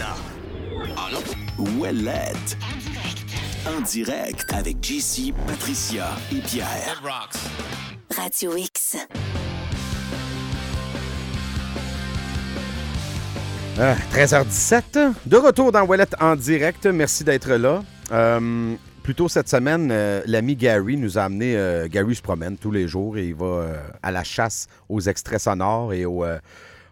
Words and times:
maintenant. 0.00 0.16
Ah 0.96 1.08
non? 1.12 1.78
Ouellette. 1.78 2.56
En 3.66 3.80
direct 3.82 4.52
avec 4.52 4.78
JC, 4.82 5.32
Patricia 5.46 6.06
et 6.32 6.40
Pierre. 6.40 7.02
Radio 8.16 8.56
X. 8.56 8.96
Ah, 13.78 13.94
13h17, 14.12 15.12
de 15.26 15.36
retour 15.36 15.72
dans 15.72 15.82
Wallet 15.84 16.04
en 16.20 16.36
direct. 16.36 16.86
Merci 16.86 17.24
d'être 17.24 17.52
là. 17.52 17.82
Euh, 18.12 18.74
plus 19.02 19.14
tôt 19.14 19.28
cette 19.28 19.48
semaine, 19.48 19.90
euh, 19.90 20.22
l'ami 20.26 20.56
Gary 20.56 20.96
nous 20.96 21.18
a 21.18 21.22
amené. 21.22 21.56
euh, 21.56 21.88
Gary 21.88 22.14
se 22.14 22.22
promène 22.22 22.56
tous 22.58 22.70
les 22.70 22.88
jours 22.88 23.16
et 23.16 23.28
il 23.28 23.34
va 23.34 23.46
euh, 23.46 23.76
à 24.02 24.10
la 24.10 24.24
chasse 24.24 24.66
aux 24.88 25.00
extraits 25.00 25.40
sonores 25.40 25.94
et 25.94 26.04
aux, 26.04 26.24
euh, 26.24 26.38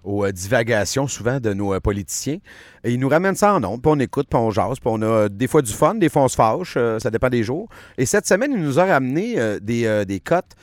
aux, 0.09 0.25
euh, 0.25 0.33
divagations 0.33 1.07
souvent 1.07 1.39
de 1.39 1.53
nos 1.53 1.75
euh, 1.75 1.81
politiciens. 1.81 2.39
Et 2.83 2.93
il 2.93 2.99
nous 2.99 3.09
ramène 3.09 3.35
ça 3.35 3.55
en 3.55 3.63
ondes, 3.63 3.83
puis 3.83 3.93
on 3.95 3.99
écoute, 4.01 4.27
puis 4.31 4.39
on 4.39 4.51
jase, 4.51 4.81
puis 4.81 4.89
on 4.91 5.03
a 5.03 5.07
euh, 5.07 5.29
des 5.29 5.47
fois 5.47 5.63
du 5.63 5.73
fun, 5.73 5.95
des 5.95 6.09
fois 6.09 6.23
on 6.23 6.29
se 6.29 6.37
fâche, 6.37 6.79
ça 6.99 7.11
dépend 7.11 7.29
des 7.29 7.43
jours. 7.43 7.69
Et 7.99 8.07
cette 8.07 8.27
semaine, 8.27 8.53
il 8.53 8.63
nous 8.63 8.81
a 8.81 8.87
ramené 8.87 9.37
des, 9.61 10.21
cotes 10.25 10.55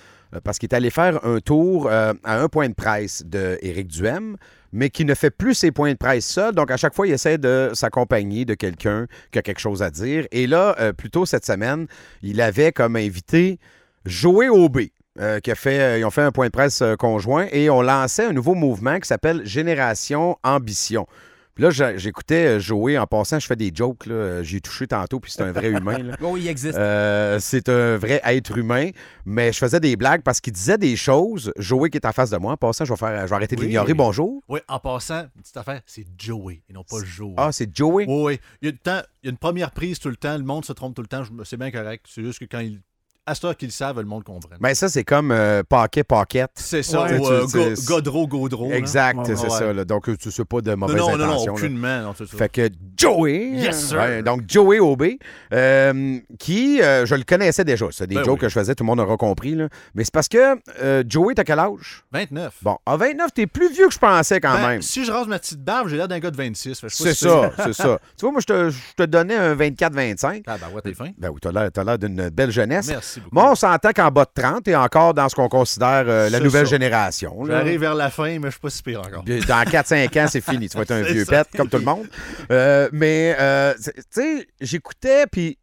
parce 0.43 0.57
qu'il 0.57 0.67
est 0.69 0.75
allé 0.75 0.89
faire 0.89 1.23
un 1.25 1.39
tour 1.39 1.89
à 1.89 2.13
un 2.25 2.47
point 2.49 2.67
de 2.67 2.73
presse 2.73 3.23
d'Éric 3.25 3.87
Duhem, 3.87 4.37
mais 4.73 4.89
qui 4.89 5.05
ne 5.05 5.13
fait 5.13 5.29
plus 5.29 5.53
ses 5.53 5.71
points 5.71 5.91
de 5.91 5.97
presse 5.97 6.25
seul. 6.25 6.53
Donc, 6.53 6.71
à 6.71 6.77
chaque 6.77 6.93
fois, 6.93 7.07
il 7.07 7.13
essaie 7.13 7.37
de 7.37 7.71
s'accompagner 7.73 8.43
de 8.45 8.53
quelqu'un 8.53 9.07
qui 9.31 9.39
a 9.39 9.41
quelque 9.41 9.59
chose 9.59 9.81
à 9.81 9.91
dire. 9.91 10.25
Et 10.31 10.47
là, 10.47 10.75
plus 10.93 11.09
tôt 11.09 11.25
cette 11.25 11.45
semaine, 11.45 11.87
il 12.21 12.41
avait 12.41 12.71
comme 12.71 12.95
invité 12.95 13.59
Joey 14.05 14.49
Aubé. 14.49 14.91
Euh, 15.19 15.39
qui 15.39 15.51
a 15.51 15.55
fait, 15.55 15.79
euh, 15.79 15.99
ils 15.99 16.05
ont 16.05 16.11
fait 16.11 16.21
un 16.23 16.31
point 16.31 16.47
de 16.47 16.51
presse 16.51 16.81
euh, 16.81 16.95
conjoint 16.95 17.47
et 17.51 17.69
on 17.69 17.81
lançait 17.81 18.25
un 18.25 18.33
nouveau 18.33 18.53
mouvement 18.55 18.99
qui 18.99 19.07
s'appelle 19.07 19.45
Génération 19.45 20.37
Ambition. 20.43 21.07
Puis 21.53 21.63
là, 21.63 21.69
j'écoutais 21.95 22.57
euh, 22.57 22.59
Joey 22.59 22.97
en 22.97 23.07
passant, 23.07 23.39
je 23.39 23.47
fais 23.47 23.55
des 23.55 23.71
jokes, 23.73 24.09
j'ai 24.41 24.59
touché 24.59 24.87
tantôt, 24.87 25.21
puis 25.21 25.31
c'est 25.31 25.41
un 25.41 25.53
vrai 25.53 25.69
humain. 25.69 25.99
là. 25.99 26.17
Oh, 26.21 26.35
il 26.35 26.45
existe. 26.49 26.77
Euh, 26.77 27.39
c'est 27.39 27.69
un 27.69 27.95
vrai 27.95 28.19
être 28.25 28.57
humain, 28.57 28.89
mais 29.25 29.53
je 29.53 29.57
faisais 29.59 29.79
des 29.79 29.95
blagues 29.95 30.21
parce 30.21 30.41
qu'il 30.41 30.51
disait 30.51 30.77
des 30.77 30.97
choses. 30.97 31.53
Joey 31.57 31.89
qui 31.89 31.97
est 31.97 32.05
en 32.05 32.11
face 32.11 32.29
de 32.31 32.35
moi, 32.37 32.51
en 32.51 32.57
passant, 32.57 32.83
je 32.83 32.91
vais, 32.91 32.97
faire, 32.97 33.21
je 33.21 33.29
vais 33.29 33.35
arrêter 33.35 33.55
de 33.55 33.61
Oui. 33.61 33.67
l'ignorer. 33.67 33.93
Bonjour. 33.93 34.43
Oui, 34.49 34.59
en 34.67 34.79
passant, 34.79 35.21
une 35.33 35.41
petite 35.43 35.55
affaire, 35.55 35.79
c'est 35.85 36.05
Joey 36.17 36.61
et 36.69 36.73
non 36.73 36.83
pas 36.83 36.97
Joe. 37.05 37.31
Ah, 37.37 37.53
c'est 37.53 37.73
Joey? 37.73 38.03
Oui, 38.05 38.23
oui. 38.25 38.39
Il 38.61 38.65
y, 38.65 38.69
a 38.69 38.71
du 38.73 38.77
temps- 38.79 39.01
il 39.23 39.27
y 39.27 39.29
a 39.29 39.31
une 39.31 39.37
première 39.37 39.71
prise 39.71 39.97
tout 39.97 40.09
le 40.09 40.17
temps, 40.17 40.37
le 40.37 40.43
monde 40.43 40.65
se 40.65 40.73
trompe 40.73 40.93
tout 40.93 41.01
le 41.01 41.07
temps, 41.07 41.23
c'est 41.45 41.55
bien 41.57 41.71
correct. 41.71 42.05
C'est 42.09 42.21
juste 42.21 42.39
que 42.39 42.45
quand 42.51 42.59
il. 42.59 42.81
À 43.27 43.33
ce 43.33 43.51
qu'ils 43.53 43.69
le 43.69 43.71
savent, 43.71 43.97
le 43.99 44.05
monde 44.05 44.23
comprend. 44.23 44.51
Ben 44.59 44.75
ça, 44.75 44.87
c'est 44.87 45.03
comme 45.03 45.31
euh, 45.31 45.63
Paquet 45.67 46.03
Paquette. 46.03 46.51
c'est 46.53 46.83
ça, 46.83 47.05
Ouais. 47.05 47.17
ou 47.17 47.25
euh, 47.27 47.45
Go- 47.47 47.81
Godreau, 47.87 48.27
Gaudreau. 48.27 48.69
là. 48.69 48.75
Exact, 48.77 49.17
Ouais, 49.17 49.23
c'est 49.35 49.41
ouais. 49.41 49.49
ça. 49.49 49.73
là. 49.73 49.83
Donc, 49.83 50.15
tu 50.19 50.29
sais 50.29 50.45
pas 50.45 50.61
de 50.61 50.69
Non, 50.69 50.77
mauvaises 50.77 50.97
non, 50.97 51.17
non, 51.17 51.25
non, 51.25 51.45
là. 51.45 51.51
aucunement. 51.51 52.01
Non, 52.03 52.13
ça. 52.13 52.23
Fait 52.27 52.49
que 52.49 52.69
Joey. 52.95 53.49
Yes, 53.55 53.87
sir. 53.87 54.21
donc, 54.23 54.41
Joey 54.47 54.77
Aubé, 54.77 55.17
euh, 55.53 56.19
qui, 56.37 56.79
euh, 56.83 57.07
je 57.07 57.15
le 57.15 57.23
connaissais 57.23 57.63
déjà. 57.63 57.87
C'est 57.91 58.05
des 58.05 58.13
Ben 58.13 58.23
jokes 58.23 58.35
oui. 58.35 58.39
que 58.41 58.49
je 58.49 58.53
faisais, 58.53 58.75
tout 58.75 58.83
le 58.83 58.87
monde 58.89 58.99
aura 58.99 59.17
compris. 59.17 59.55
Là. 59.55 59.69
Mais 59.95 60.03
c'est 60.03 60.13
parce 60.13 60.27
que 60.27 60.57
euh, 60.83 61.03
Joey, 61.09 61.33
t'as 61.33 61.43
quel 61.45 61.57
âge? 61.57 62.03
29. 62.11 62.53
Bon, 62.61 62.77
à 62.85 62.95
29, 62.95 63.33
t'es 63.33 63.47
plus 63.47 63.73
vieux 63.73 63.87
que 63.87 63.93
je 63.93 63.97
pensais 63.99 64.39
quand 64.39 64.53
Ben, 64.53 64.67
même. 64.67 64.81
Si 64.83 65.03
je 65.03 65.11
rase 65.11 65.27
ma 65.27 65.39
petite 65.39 65.63
barbe, 65.63 65.87
j'ai 65.87 65.97
l'air 65.97 66.07
d'un 66.07 66.19
gars 66.19 66.29
de 66.29 66.37
26. 66.37 66.79
Fait 66.79 66.87
que 66.87 66.93
je 66.93 66.97
sais 66.97 67.03
pas 67.03 67.09
C'est 67.09 67.15
si 67.15 67.23
ça, 67.25 67.51
c'est 67.65 67.73
ça. 67.73 67.99
Tu 68.17 68.21
vois, 68.21 68.31
moi, 68.33 68.41
je 68.41 68.45
te, 68.45 68.69
je 68.69 68.77
te 68.95 69.03
donnais 69.03 69.35
un 69.35 69.55
24-25. 69.55 70.43
Ah, 70.45 70.57
ben 70.59 70.67
ouais, 70.75 70.81
t'es 70.83 70.93
fin. 70.93 71.09
Ben 71.17 71.29
oui, 71.29 71.39
t'as 71.41 71.51
l'air 71.83 71.97
d'une 71.97 72.29
belle 72.29 72.51
jeunesse. 72.51 72.87
Merci 72.87 73.14
beaucoup. 73.19 73.35
Moi, 73.35 73.51
on 73.51 73.55
s'entend 73.55 73.91
qu'en 73.91 74.09
bas 74.11 74.25
de 74.25 74.41
30, 74.41 74.63
t'es 74.63 74.75
encore 74.75 75.13
dans 75.13 75.29
ce 75.29 75.35
qu'on 75.35 75.49
considère 75.49 76.05
euh, 76.07 76.29
la 76.29 76.39
nouvelle 76.39 76.65
ça. 76.65 76.71
génération. 76.71 77.45
J'arrive 77.45 77.79
vers 77.79 77.95
la 77.95 78.09
fin, 78.09 78.39
mais 78.39 78.47
je 78.47 78.51
suis 78.51 78.59
pas 78.59 78.69
si 78.69 78.83
pire 78.83 79.01
encore. 79.01 79.23
Dans 79.23 79.63
4-5 79.63 80.23
ans, 80.23 80.27
c'est 80.29 80.41
fini. 80.41 80.69
Tu 80.69 80.77
vas 80.77 80.83
être 80.83 80.91
un 80.91 81.01
vieux 81.13 81.25
ça. 81.25 81.43
pet, 81.43 81.57
comme 81.57 81.69
tout 81.69 81.77
le 81.77 81.83
monde. 81.85 82.07
Euh, 82.51 82.89
mais, 82.91 83.35
euh, 83.39 83.73
tu 83.83 83.91
sais, 84.09 84.47
j'écoutais, 84.61 85.25
puis 85.27 85.57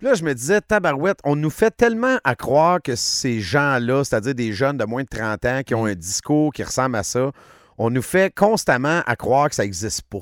là, 0.00 0.14
je 0.14 0.22
me 0.24 0.34
disais, 0.34 0.60
tabarouette, 0.60 1.18
on 1.24 1.36
nous 1.36 1.50
fait 1.50 1.70
tellement 1.70 2.18
à 2.24 2.34
croire 2.34 2.80
que 2.82 2.96
ces 2.96 3.40
gens-là, 3.40 4.04
c'est-à-dire 4.04 4.34
des 4.34 4.52
jeunes 4.52 4.76
de 4.78 4.84
moins 4.84 5.02
de 5.02 5.08
30 5.08 5.44
ans 5.46 5.60
qui 5.64 5.74
ont 5.74 5.86
un 5.86 5.94
discours 5.94 6.52
qui 6.52 6.62
ressemble 6.62 6.96
à 6.96 7.02
ça, 7.02 7.30
on 7.78 7.90
nous 7.90 8.02
fait 8.02 8.34
constamment 8.34 9.02
à 9.06 9.16
croire 9.16 9.48
que 9.48 9.54
ça 9.54 9.62
n'existe 9.62 10.02
pas. 10.02 10.20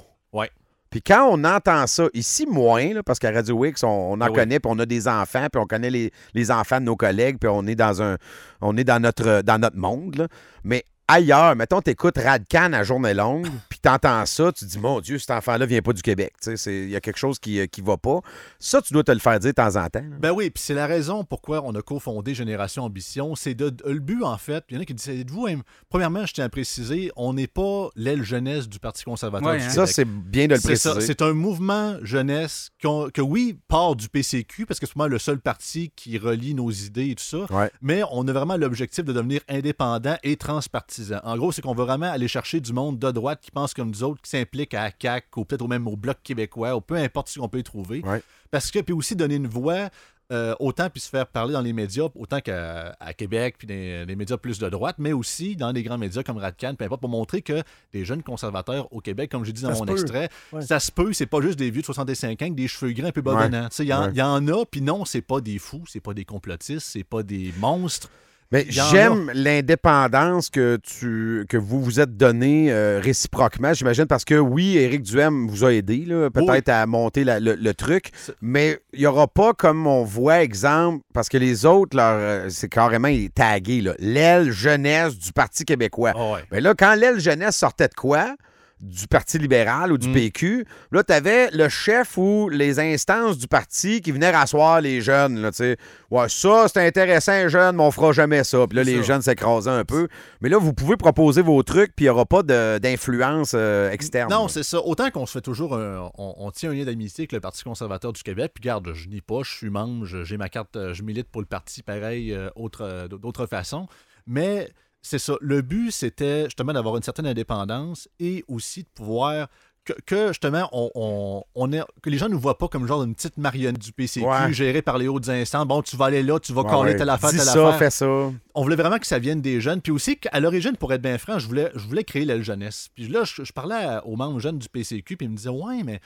Puis 0.94 1.03
quand 1.03 1.27
on 1.28 1.43
entend 1.43 1.88
ça, 1.88 2.05
ici 2.15 2.47
moins, 2.47 2.94
là, 2.94 3.03
parce 3.03 3.19
qu'à 3.19 3.32
Radio 3.32 3.65
X, 3.65 3.82
on, 3.82 3.88
on 3.88 4.12
en 4.12 4.21
Ah 4.21 4.28
oui. 4.31 4.37
connaît, 4.37 4.60
puis 4.60 4.71
on 4.72 4.78
a 4.78 4.87
des 4.87 5.09
enfants, 5.09 5.49
puis 5.53 5.60
on 5.60 5.66
connaît 5.66 5.91
les, 5.91 6.12
les 6.34 6.50
enfants 6.53 6.78
de 6.78 6.84
nos 6.84 6.94
collègues, 6.94 7.37
puis 7.41 7.50
on 7.53 7.66
est 7.66 7.75
dans 7.75 8.00
un 8.00 8.16
on 8.60 8.77
est 8.77 8.84
dans 8.84 9.03
notre 9.03 9.43
dans 9.43 9.60
notre 9.60 9.77
monde. 9.77 10.15
là. 10.15 10.28
Mais 10.62 10.84
ailleurs, 11.09 11.56
mettons, 11.56 11.81
t'écoutes 11.81 12.16
Radcan 12.16 12.72
à 12.75 12.84
journée 12.84 13.12
longue, 13.12 13.49
t'entends 13.84 14.25
ça, 14.27 14.50
tu 14.53 14.65
te 14.65 14.71
dis, 14.71 14.78
mon 14.78 15.00
Dieu, 15.00 15.19
cet 15.19 15.31
enfant-là 15.31 15.67
vient 15.67 15.83
pas 15.83 15.93
du 15.93 16.03
Québec. 16.03 16.33
Tu 16.43 16.50
sais, 16.50 16.56
c'est- 16.56 16.75
Il 16.84 16.91
y 16.91 16.97
a 16.97 17.00
quelque 17.00 17.19
chose 17.19 17.39
qui, 17.39 17.61
euh, 17.61 17.67
qui 17.67 17.81
va 17.83 17.97
pas. 17.97 18.21
Ça, 18.59 18.81
tu 18.83 18.93
dois 18.93 19.05
te 19.05 19.12
le 19.12 19.19
faire 19.19 19.39
dire 19.39 19.50
de 19.50 19.55
temps 19.55 19.77
en 19.77 19.89
temps. 19.89 20.00
là. 20.00 20.17
Ben 20.21 20.33
oui, 20.33 20.50
puis 20.50 20.62
c'est 20.65 20.75
la 20.75 20.87
raison 20.87 21.25
pourquoi 21.25 21.62
on 21.65 21.75
a 21.75 21.83
cofondé 21.83 22.34
Génération 22.34 22.83
Ambition. 22.84 23.34
C'est 23.34 23.55
de, 23.55 23.75
le 23.87 23.99
but, 24.00 24.22
en 24.22 24.37
fait, 24.39 24.65
il 24.71 24.75
y 24.77 24.78
en 24.78 24.83
a 24.83 24.84
qui 24.84 24.95
disent, 24.95 25.09
êtes-vous, 25.21 25.47
hein, 25.47 25.61
premièrement, 25.89 26.25
je 26.27 26.33
tiens 26.34 26.45
à 26.45 26.49
préciser, 26.49 27.11
on 27.17 27.34
n'est 27.34 27.47
pas 27.47 27.89
l'aile 27.97 28.22
jeunesse 28.22 28.69
du 28.69 28.78
Parti 28.78 29.05
conservateur 29.05 29.49
Ouais, 29.49 29.59
du 29.59 29.65
hein. 29.65 29.69
Ça, 29.71 29.87
c'est 29.87 30.05
bien 30.06 30.47
de 30.47 30.55
le 30.55 30.61
C'est 30.61 30.77
ça, 30.77 30.93
préciser. 30.93 31.06
c'est 31.12 31.22
un 31.22 31.33
mouvement 31.34 31.97
jeunesse 32.03 32.71
qu'on- 32.83 33.11
que, 33.12 33.21
oui, 33.21 33.59
part 33.69 33.97
du 33.97 34.09
PCQ, 34.09 34.66
parce 34.66 34.81
que 34.81 34.87
c'est 34.87 34.95
vraiment 34.95 35.09
le 35.11 35.19
seul 35.19 35.39
parti 35.41 35.93
qui 35.95 36.16
relie 36.19 36.55
nos 36.55 36.71
idées 36.71 37.11
et 37.11 37.15
tout 37.15 37.25
ça, 37.25 37.45
Ouais. 37.53 37.71
mais 37.83 38.03
on 38.11 38.27
a 38.28 38.33
vraiment 38.33 38.56
l'objectif 38.56 39.05
de 39.05 39.12
devenir 39.12 39.41
indépendant 39.49 40.16
et 40.22 40.37
transpartisan. 40.37 41.21
En 41.25 41.37
gros, 41.37 41.53
c'est 41.53 41.62
qu'on 41.62 41.75
veut 41.75 41.84
vraiment 41.84 42.11
aller 42.11 42.28
chercher 42.28 42.61
du 42.61 42.72
monde 42.72 42.99
de 42.99 43.11
droite 43.11 43.41
qui 43.43 43.51
pense 43.51 43.73
comme 43.74 43.88
nous 43.90 44.02
autres, 44.04 44.20
qui 44.22 44.30
s'implique 44.30 44.74
à 44.74 44.84
la 44.84 44.90
CAQ 45.00 45.26
ou 45.36 45.44
peut-être 45.44 45.62
au 45.62 45.68
même 45.68 45.86
au 45.88 45.96
Bloc 45.96 46.18
québécois, 46.22 46.76
ou 46.76 46.80
peu 46.80 46.96
importe 46.96 47.28
ce 47.28 47.38
qu'on 47.38 47.48
peut 47.48 47.58
y 47.58 47.64
trouver. 47.64 48.00
Ouais. 48.02 48.22
Parce 48.50 48.70
que, 48.70 48.78
puis 48.80 48.94
aussi 48.94 49.16
donner 49.16 49.34
une 49.36 49.46
voix, 49.48 49.88
euh, 50.32 50.54
autant 50.58 50.88
puis 50.88 51.00
se 51.02 51.08
faire 51.10 51.26
parler 51.26 51.52
dans 51.52 51.60
les 51.60 51.74
médias, 51.74 52.08
autant 52.14 52.40
qu'à 52.40 52.96
à 52.98 53.12
Québec, 53.12 53.56
puis 53.58 53.66
des, 53.66 54.06
des 54.06 54.16
médias 54.16 54.38
plus 54.38 54.58
de 54.58 54.68
droite, 54.70 54.96
mais 54.98 55.12
aussi 55.12 55.54
dans 55.54 55.72
des 55.74 55.82
grands 55.82 55.98
médias 55.98 56.22
comme 56.22 56.38
Radcan, 56.38 56.74
peu 56.76 56.84
importe, 56.86 57.02
pour 57.02 57.10
montrer 57.10 57.42
que 57.42 57.62
des 57.92 58.06
jeunes 58.06 58.22
conservateurs 58.22 58.90
au 58.92 59.00
Québec, 59.00 59.30
comme 59.30 59.44
j'ai 59.44 59.52
dit 59.52 59.62
dans 59.62 59.74
Ça 59.74 59.84
mon 59.84 59.92
extrait, 59.92 60.30
Ouais. 60.52 60.62
ça 60.62 60.80
se 60.80 60.91
peut, 60.91 61.12
c'est 61.12 61.26
pas 61.26 61.42
juste 61.42 61.58
des 61.58 61.70
vieux 61.70 61.82
de 61.82 61.86
65 61.86 62.41
ans 62.41 62.44
avec 62.46 62.54
des 62.54 62.68
cheveux 62.68 62.92
gris 62.92 63.06
un 63.08 63.12
peu 63.12 63.20
badonnants. 63.20 63.68
Tu 63.68 63.76
sais, 63.76 63.84
Il 63.84 63.91
y, 63.91 63.92
Ouais. 63.92 64.08
il 64.12 64.16
y 64.16 64.22
en 64.22 64.48
a, 64.48 64.64
puis 64.64 64.80
non, 64.80 65.04
c'est 65.04 65.20
pas 65.20 65.42
des 65.42 65.58
fous, 65.58 65.84
c'est 65.86 66.00
pas 66.00 66.14
des 66.14 66.24
complotistes, 66.24 66.86
c'est 66.91 67.04
pas 67.04 67.22
des 67.22 67.52
monstres. 67.58 68.08
Mais 68.53 68.66
j'aime 68.69 69.31
l'indépendance 69.34 70.49
que, 70.50 70.77
tu, 70.82 71.44
que 71.49 71.56
vous 71.56 71.82
vous 71.82 71.99
êtes 72.00 72.16
donné 72.16 72.71
euh, 72.71 73.00
réciproquement, 73.03 73.72
j'imagine, 73.75 74.06
parce 74.06 74.25
que 74.25 74.34
oui, 74.37 74.77
Éric 74.77 75.03
Duhem 75.03 75.49
vous 75.49 75.65
a 75.65 75.72
aidé, 75.72 76.05
peut-être 76.32 76.69
à 76.69 76.87
monter 76.87 77.25
la- 77.25 77.41
le, 77.41 77.54
le 77.54 77.75
truc, 77.75 78.10
mais 78.41 78.78
il 78.93 79.00
n'y 79.00 79.06
aura 79.06 79.27
pas 79.27 79.54
comme 79.54 79.87
on 79.87 80.04
voit, 80.04 80.43
exemple, 80.43 81.03
parce 81.12 81.28
que 81.28 81.38
les 81.38 81.66
autres, 81.66 81.97
leur, 81.97 82.15
euh, 82.16 82.47
c'est 82.50 82.69
carrément 82.69 83.09
tagué, 83.34 83.81
là, 83.81 83.94
l'aile 83.99 84.53
jeunesse 84.53 85.19
du 85.19 85.33
Parti 85.33 85.65
québécois. 85.65 86.12
Ah 86.15 86.33
ouais. 86.34 86.41
Mais 86.53 86.60
là, 86.60 86.75
quand 86.78 86.94
l'aile 86.94 87.19
jeunesse 87.19 87.56
sortait 87.56 87.88
de 87.88 87.94
quoi? 87.94 88.37
Du 88.84 89.06
Parti 89.09 89.39
libéral 89.39 89.93
ou 89.93 89.99
du 89.99 90.09
Mm. 90.09 90.12
PQ, 90.12 90.67
là, 90.93 91.03
tu 91.03 91.12
avais 91.12 91.50
le 91.53 91.69
chef 91.71 92.19
ou 92.19 92.49
les 92.50 92.78
instances 92.78 93.39
du 93.39 93.49
parti 93.49 94.00
qui 94.03 94.12
venaient 94.12 94.31
rasseoir 94.31 94.81
les 94.83 95.00
jeunes. 95.00 95.41
Là, 95.41 95.50
tu 95.53 95.56
sais. 95.59 95.77
ouais, 96.11 96.28
ça, 96.28 96.67
c'est 96.69 96.87
intéressant, 96.87 97.49
jeunes, 97.49 97.77
mais 97.77 97.83
on 97.83 97.91
fera 97.91 98.12
jamais 98.12 98.45
ça. 98.45 98.67
Puis 98.69 98.77
là, 98.77 98.84
les 98.84 98.97
ça. 98.97 99.03
jeunes 99.03 99.22
s'écrasaient 99.22 99.71
un 99.71 99.84
peu. 99.84 100.09
Mais 100.43 100.49
là, 100.50 100.59
vous 100.59 100.72
pouvez 100.75 100.97
proposer 100.97 101.41
vos 101.41 101.62
trucs, 101.62 101.97
puis 101.97 102.05
il 102.05 102.09
n'y 102.09 102.11
aura 102.11 102.27
pas 102.27 102.43
d'influence 102.78 103.53
euh, 103.55 103.91
externe. 103.91 104.31
Non, 104.31 104.49
c'est 104.49 104.62
ça. 104.62 104.81
Autant 104.81 105.11
qu'on 105.11 105.27
se 105.27 105.33
fait 105.33 105.41
toujours 105.41 105.75
un- 105.77 106.11
on, 106.19 106.34
on 106.39 106.51
tient 106.51 106.71
un 106.71 106.75
lien 106.75 106.84
d'amitié 106.84 107.22
avec 107.22 107.33
le 107.33 107.41
Parti 107.41 107.62
conservateur 107.65 108.12
du 108.12 108.22
Québec. 108.22 108.53
Puis 108.55 108.62
garde, 108.62 108.93
je 108.95 109.09
nie 109.09 109.21
pas, 109.21 109.41
je 109.45 109.51
suis 109.53 109.71
membre, 109.71 110.06
j'ai 110.06 110.37
ma 110.37 110.49
carte, 110.49 110.77
euh, 110.77 110.93
je 110.95 111.03
milite 111.03 111.28
pour 111.31 111.41
le 111.41 111.47
parti 111.47 111.83
pareil, 111.83 112.33
euh, 112.33 112.51
autre, 112.56 112.83
euh, 112.83 113.09
d'autres 113.09 113.47
façons. 113.47 113.87
Mais 114.27 114.69
c'est 115.04 115.19
ça. 115.20 115.34
Le 115.41 115.62
but, 115.62 115.91
c'était 115.92 116.44
justement 116.47 116.72
d'avoir 116.72 116.97
une 116.97 117.03
certaine 117.03 117.26
indépendance 117.26 118.09
et 118.19 118.44
aussi 118.48 118.82
de 118.82 118.88
pouvoir. 118.94 119.48
Que, 119.84 119.92
que, 120.06 120.28
justement, 120.28 120.66
on, 120.72 120.91
on, 120.95 121.45
on 121.54 121.71
est, 121.74 121.83
que 122.01 122.09
les 122.09 122.16
gens 122.16 122.28
ne 122.28 122.33
nous 122.33 122.41
voient 122.41 122.56
pas 122.56 122.68
comme 122.68 122.86
genre 122.86 123.03
une 123.03 123.15
petite 123.15 123.36
marionnette 123.36 123.78
du 123.83 123.92
PCQ 123.92 124.24
Ouais. 124.27 124.51
gérée 124.51 124.80
par 124.80 124.97
les 124.97 125.09
hautes 125.09 125.28
instances. 125.28 125.66
Bon, 125.66 125.83
tu 125.83 125.95
vas 125.98 126.06
aller 126.06 126.22
là, 126.22 126.41
tu 126.41 126.54
vas 126.54 126.62
Ouais, 126.62 126.71
coller 126.71 126.92
ouais. 126.92 126.97
telle 126.97 127.10
affaire, 127.10 127.28
Dis 127.28 127.36
telle 127.36 127.45
ça, 127.45 127.68
affaire 127.68 127.78
fais 127.78 127.91
ça. 127.91 128.06
on 128.54 128.62
voulait 128.62 128.77
vraiment 128.77 128.98
que 128.98 129.06
ça 129.06 129.18
vienne 129.18 129.42
des 129.42 129.60
jeunes. 129.60 129.83
Puis 129.83 129.92
aussi, 129.92 130.16
qu'à 130.16 130.41
l'origine, 130.41 130.74
pour 130.78 130.91
être 130.95 131.03
bien 131.03 131.18
franc, 131.18 131.39
je 131.39 131.47
voulais, 131.47 131.71
je 131.74 131.86
voulais 131.86 132.03
créer 132.03 132.24
l'aile 132.24 132.42
jeunesse. 132.42 132.89
Puis 132.95 133.09
là, 133.09 133.24
je, 133.24 133.45
je 133.45 133.53
parlais 133.53 133.74
à- 133.74 134.06
aux 134.06 134.16
membres 134.16 134.41
jeunes 134.41 134.59
du 134.59 134.71
PCQ, 134.71 135.18
puis 135.18 135.27
ils 135.27 135.30
me 135.30 135.36
disaient 135.36 135.51
Ouais, 135.51 135.83
mais 135.84 136.01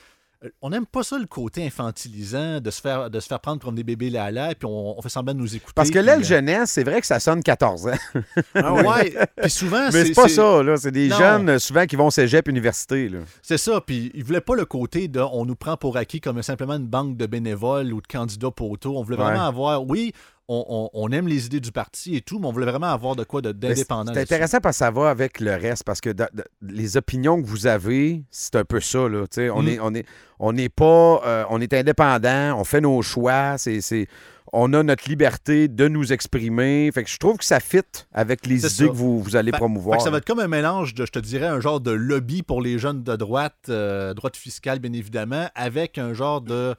on 0.62 0.70
n'aime 0.70 0.87
pas 0.87 1.02
ça 1.02 1.19
le 1.19 1.26
côté 1.26 1.67
infantilisant 1.67 2.61
de 2.61 2.70
se 2.70 2.81
faire, 2.81 3.11
de 3.11 3.19
se 3.19 3.26
faire 3.26 3.40
prendre 3.40 3.61
comme 3.61 3.75
des 3.75 3.82
bébés 3.82 4.11
là 4.11 4.31
puis 4.55 4.67
on, 4.67 4.96
on 4.99 5.02
fait 5.02 5.08
semblant 5.08 5.35
de 5.35 5.38
nous 5.40 5.56
écouter. 5.56 5.73
Parce 5.75 5.90
que 5.90 5.99
l'aile 5.99 6.20
euh, 6.20 6.25
jeunesse, 6.25 6.70
c'est 6.70 6.85
vrai 6.85 7.00
que 7.00 7.06
ça 7.06 7.19
sonne 7.19 7.43
14 7.43 7.88
ans. 7.88 7.93
ouais, 8.55 9.17
puis 9.40 9.50
souvent, 9.50 9.88
Mais 9.93 10.05
c'est 10.05 10.12
pas 10.14 10.29
ça, 10.29 10.62
là. 10.62 10.76
C'est 10.76 10.93
des 10.93 11.08
Non. 11.08 11.17
jeunes, 11.19 11.49
euh, 11.50 11.58
souvent, 11.58 11.87
qui 11.87 11.96
vont 11.96 12.06
au 12.06 12.11
cégep, 12.11 12.46
université, 12.49 13.08
là. 13.08 13.19
C'est 13.43 13.58
ça, 13.58 13.81
puis 13.81 14.11
ils 14.14 14.23
voulaient 14.23 14.40
pas 14.40 14.55
le 14.55 14.64
côté 14.64 15.08
de 15.08 15.20
on 15.20 15.44
nous 15.44 15.56
prend 15.56 15.76
pour 15.76 15.96
acquis 15.96 16.20
comme 16.20 16.40
simplement 16.43 16.75
une 16.75 16.87
banque 16.87 17.17
de 17.17 17.26
bénévoles 17.26 17.93
ou 17.93 18.00
de 18.00 18.06
candidats 18.06 18.50
poteaux. 18.50 18.96
On 18.96 19.02
voulait 19.02 19.17
vraiment 19.17 19.46
avoir, 19.46 19.85
oui, 19.85 20.12
on, 20.49 20.65
on- 20.69 20.91
on 20.95 21.12
aime 21.12 21.29
les 21.29 21.47
idées 21.47 21.61
du 21.61 21.73
parti 21.73 22.17
et 22.17 22.21
tout, 22.23 22.39
mais 22.39 22.47
on 22.47 22.53
voulait 22.53 22.67
vraiment 22.71 22.87
avoir 22.89 23.15
de 23.17 23.25
quoi 23.25 23.43
d'indépendant. 23.43 24.12
C'est 24.15 24.21
intéressant 24.23 24.59
parce 24.62 24.77
que 24.77 24.85
ça 24.85 24.91
va 24.91 25.11
avec 25.11 25.41
le 25.41 25.53
reste, 25.55 25.85
parce 25.85 26.00
que 26.00 26.11
les 26.62 26.97
opinions 26.97 27.41
que 27.43 27.47
vous 27.47 27.67
avez, 27.67 28.23
c'est 28.31 28.56
un 28.56 28.65
peu 28.65 28.81
ça. 28.81 29.09
Là, 29.09 29.25
on 29.55 29.62
Mm. 29.62 29.69
est, 29.69 29.79
on 29.81 29.95
est, 29.95 30.06
on 30.39 30.53
n'est 30.53 30.69
pas, 30.71 31.23
euh, 31.27 31.45
on 31.50 31.61
est 31.61 31.73
indépendant, 31.75 32.59
on 32.59 32.65
fait 32.65 32.81
nos 32.81 33.03
choix, 33.03 33.56
c'est, 33.59 34.06
on 34.55 34.73
a 34.73 34.83
notre 34.83 35.06
liberté 35.11 35.69
de 35.69 35.89
nous 35.89 36.11
exprimer. 36.15 36.91
Fait 36.95 37.05
que 37.05 37.11
je 37.11 37.19
trouve 37.19 37.37
que 37.37 37.45
ça 37.45 37.61
fit 37.61 37.83
avec 38.15 38.47
les 38.47 38.61
idées 38.61 38.69
ça. 38.71 38.85
que 38.87 38.91
vous, 38.93 39.21
vous 39.23 39.37
allez 39.37 39.50
Fait- 39.50 39.59
promouvoir. 39.59 39.97
fait 39.97 39.99
que 39.99 40.05
ça 40.05 40.11
va 40.11 40.17
être 40.17 40.25
comme 40.25 40.41
un 40.41 40.49
mélange 40.49 40.95
de, 40.95 41.05
je 41.05 41.12
te 41.12 41.19
dirais, 41.19 41.47
un 41.47 41.61
genre 41.61 41.81
de 41.81 41.91
lobby 41.91 42.43
pour 42.43 42.62
les 42.62 42.79
jeunes 42.79 43.03
de 43.03 43.17
droite, 43.17 43.67
euh, 43.69 44.15
droite 44.15 44.37
fiscale, 44.39 44.79
bien 44.79 44.95
évidemment, 44.95 45.49
avec 45.55 45.99
un 45.99 46.15
genre 46.15 46.41
de. 46.41 46.75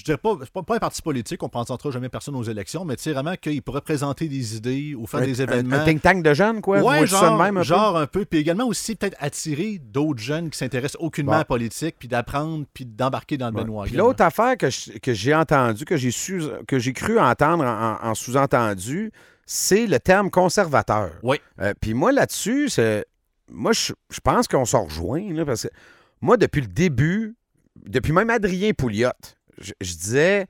Je 0.00 0.04
dirais 0.04 0.16
pas, 0.16 0.34
pas, 0.52 0.62
pas 0.62 0.76
un 0.76 0.78
parti 0.78 1.02
politique, 1.02 1.42
on 1.42 1.46
ne 1.46 1.50
présentera 1.50 1.90
jamais 1.90 2.08
personne 2.08 2.34
aux 2.36 2.42
élections, 2.42 2.84
mais 2.86 2.96
tu 2.96 3.02
sais 3.02 3.12
vraiment 3.12 3.34
qu'il 3.36 3.60
pourrait 3.62 3.82
présenter 3.82 4.28
des 4.28 4.56
idées 4.56 4.94
ou 4.94 5.06
faire 5.06 5.20
un, 5.20 5.24
des 5.26 5.42
événements. 5.42 5.76
un 5.76 5.84
think 5.84 6.00
tank 6.00 6.22
de 6.22 6.32
jeunes, 6.32 6.62
quoi. 6.62 6.80
Ouais, 6.82 7.06
genre, 7.06 7.36
même 7.36 7.58
un 7.58 7.60
peu? 7.60 7.66
genre 7.66 7.98
un 7.98 8.06
peu. 8.06 8.24
Puis 8.24 8.38
également 8.40 8.64
aussi 8.66 8.96
peut-être 8.96 9.16
attirer 9.20 9.78
d'autres 9.78 10.20
jeunes 10.20 10.48
qui 10.48 10.56
s'intéressent 10.58 10.96
aucunement 11.02 11.32
Bon. 11.32 11.36
à 11.36 11.40
la 11.40 11.44
politique, 11.44 11.96
puis 11.98 12.08
d'apprendre, 12.08 12.64
puis 12.72 12.86
d'embarquer 12.86 13.36
dans 13.36 13.50
le 13.50 13.56
Ouais. 13.56 13.62
Benoît. 13.64 13.84
Puis 13.84 13.96
l'autre 13.96 14.22
affaire 14.24 14.56
que 14.56 14.68
j'ai 15.12 15.34
entendu, 15.34 15.84
que 15.84 15.96
j'ai 15.98 16.10
que 16.66 16.78
j'ai 16.78 16.92
cru 16.94 17.18
entendre 17.18 17.64
en, 17.64 17.92
en- 18.02 18.10
en 18.10 18.14
sous-entendu, 18.14 19.12
c'est 19.44 19.86
le 19.86 19.98
terme 20.00 20.30
conservateur. 20.30 21.10
Oui. 21.22 21.38
Euh, 21.60 21.74
Puis 21.80 21.92
moi, 21.94 22.12
là-dessus, 22.12 22.68
c'est. 22.70 23.04
Moi, 23.52 23.72
je, 23.72 23.92
je 24.10 24.20
pense 24.20 24.46
qu'on 24.46 24.64
s'en 24.64 24.84
rejoint, 24.84 25.32
là, 25.32 25.44
parce 25.44 25.64
que 25.64 25.68
moi, 26.20 26.36
depuis 26.36 26.60
le 26.60 26.68
début, 26.68 27.34
depuis 27.84 28.12
même 28.12 28.30
Adrien 28.30 28.72
Pouliot, 28.72 29.08
je, 29.60 29.72
je 29.80 29.92
disais 29.94 30.46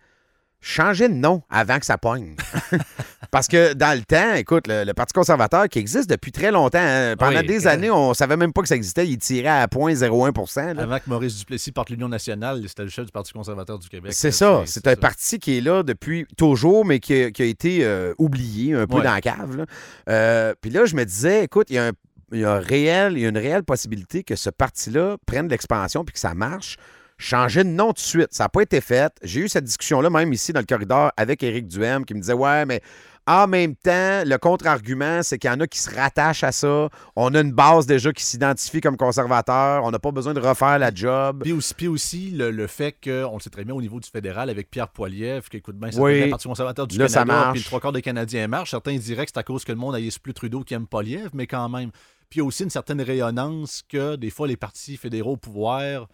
changer 0.62 1.09
de 1.09 1.15
nom 1.15 1.43
avant 1.49 1.79
que 1.79 1.87
ça 1.87 1.97
pogne. 1.97 2.37
parce 3.31 3.49
que 3.49 3.73
dans 3.73 3.97
le 3.97 4.05
temps, 4.05 4.35
écoute, 4.35 4.67
le, 4.67 4.85
le 4.85 4.93
Parti 4.93 5.12
conservateur 5.15 5.69
qui 5.69 5.79
existe 5.79 6.11
depuis 6.11 6.33
très 6.33 6.51
longtemps, 6.51 6.79
hein, 6.83 7.15
pendant 7.19 7.41
Oui. 7.41 7.47
des 7.47 7.67
années, 7.67 7.91
on 7.91 8.12
savait 8.12 8.37
même 8.37 8.53
pas 8.53 8.61
que 8.61 8.69
ça 8.69 8.75
existait, 8.77 9.07
il 9.09 9.17
tirait 9.19 9.49
à 9.49 9.67
0,01 9.67 10.75
là. 10.75 10.83
Avant 10.83 10.99
que 10.99 11.05
Maurice 11.09 11.39
Duplessis 11.39 11.73
porte 11.73 11.89
l'Union 11.91 12.09
nationale, 12.09 12.62
c'était 12.69 12.83
le 12.83 12.91
chef 12.91 13.07
du 13.07 13.12
Parti 13.12 13.33
conservateur 13.33 13.79
du 13.79 13.89
Québec. 13.89 14.12
C'est 14.12 14.33
ça. 14.33 14.62
C'est 14.67 14.87
un 14.87 14.97
parti 14.97 15.39
qui 15.39 15.57
est 15.59 15.61
là 15.62 15.83
depuis 15.83 16.27
toujours, 16.37 16.85
mais 16.85 17.01
qui 17.01 17.23
a, 17.23 17.31
qui 17.31 17.41
a 17.43 17.47
été 17.47 17.85
euh, 17.85 18.12
oublié 18.19 18.75
un 18.75 18.87
peu 18.87 18.97
Ouais. 18.97 19.05
dans 19.05 19.12
la 19.15 19.21
cave. 19.23 19.57
là. 19.57 19.65
Euh, 20.11 20.55
Puis 20.61 20.71
là, 20.71 20.85
je 20.85 20.95
me 20.95 21.05
disais, 21.05 21.45
écoute, 21.45 21.69
il 21.71 21.77
y 21.77 21.79
a, 21.79 21.87
un- 21.89 21.93
il 22.33 22.41
y 22.41 22.45
a 22.45 22.53
un 22.53 22.61
réel, 22.61 23.15
il 23.17 23.21
y 23.23 23.27
a 23.27 23.29
une 23.31 23.39
réelle 23.39 23.65
possibilité 23.65 24.25
que 24.25 24.37
ce 24.37 24.51
parti-là 24.51 25.17
prenne 25.27 25.47
de 25.47 25.53
l'expansion 25.53 26.05
puis 26.05 26.12
que 26.12 26.21
ça 26.21 26.35
marche. 26.35 26.77
Changer 27.21 27.65
de 27.65 27.69
nom 27.69 27.89
tout 27.89 27.95
de 27.95 27.99
suite. 28.01 28.29
Ça 28.33 28.45
n'a 28.45 28.49
pas 28.49 28.63
été 28.63 28.81
fait. 28.81 29.13
J'ai 29.23 29.41
eu 29.41 29.49
cette 29.49 29.65
discussion-là 29.65 30.09
même 30.11 30.33
ici 30.33 30.53
dans 30.55 30.61
le 30.61 30.67
corridor 30.67 31.13
avec 31.17 31.43
Éric 31.43 31.69
Duhem 31.69 32.05
qui 32.07 32.15
me 32.15 32.21
disait 32.21 32.33
Ouais, 32.33 32.65
mais 32.65 32.81
en 33.27 33.47
même 33.47 33.77
temps, 33.77 34.25
le 34.25 34.37
contre-argument, 34.39 35.23
c'est 35.23 35.39
qu'il 35.39 35.51
y 35.51 35.53
en 35.53 35.61
a 35.61 35.67
qui 35.67 35.79
se 35.79 35.95
rattachent 35.95 36.43
à 36.43 36.51
ça. 36.51 36.89
On 37.15 37.33
a 37.35 37.41
une 37.43 37.53
base 37.53 37.87
déjà 37.87 38.13
qui 38.13 38.25
s'identifie 38.25 38.81
comme 38.81 38.97
conservateur. 38.97 39.85
On 39.85 39.91
n'a 39.91 39.99
pas 39.99 40.11
besoin 40.11 40.33
de 40.35 40.41
refaire 40.41 40.79
la 40.79 40.93
job. 40.93 41.43
Puis 41.43 41.53
aussi, 41.53 41.75
puis 41.75 41.89
aussi 41.89 42.31
le, 42.31 42.51
le 42.51 42.67
fait 42.67 42.93
qu'on 42.93 43.35
le 43.35 43.41
sait 43.41 43.51
très 43.51 43.65
bien 43.65 43.75
au 43.75 43.83
niveau 43.83 44.01
du 44.01 44.09
fédéral 44.09 44.49
avec 44.51 44.71
Pierre 44.71 44.89
Poilievre, 44.89 45.49
qui 45.49 45.59
écoute 45.59 45.77
bien 45.77 45.91
Oui. 46.01 46.23
le 46.25 46.31
Parti 46.31 46.49
conservateur 46.49 46.87
du 46.87 46.99
Là, 46.99 47.07
ça 47.07 47.21
Canada, 47.21 47.39
marche. 47.39 47.53
puis 47.53 47.61
le 47.61 47.65
trois 47.67 47.81
quarts 47.81 47.93
des 47.93 48.03
Canadiens 48.03 48.49
marchent. 48.49 48.71
Certains 48.71 48.97
diraient 48.97 49.27
que 49.27 49.33
c'est 49.35 49.39
à 49.41 49.45
cause 49.45 49.65
que 49.65 49.73
le 49.73 49.79
monde 49.79 49.95
aille 49.95 50.11
plus 50.23 50.35
Trudeau 50.35 50.63
qui 50.65 50.73
aime 50.75 50.87
Poilievre, 50.87 51.31
mais 51.35 51.47
quand 51.47 51.69
même. 51.69 51.91
Puis 52.31 52.39
il 52.39 52.39
y 52.39 52.41
a 52.43 52.45
aussi 52.47 52.65
une 52.65 52.71
certaine 52.71 53.01
rayonnance 53.03 53.83
que 53.89 54.17
des 54.17 54.31
fois 54.31 54.49
les 54.49 54.57
partis 54.57 54.97
fédéraux 54.97 55.33
au 55.33 55.37
pouvoir 55.37 56.09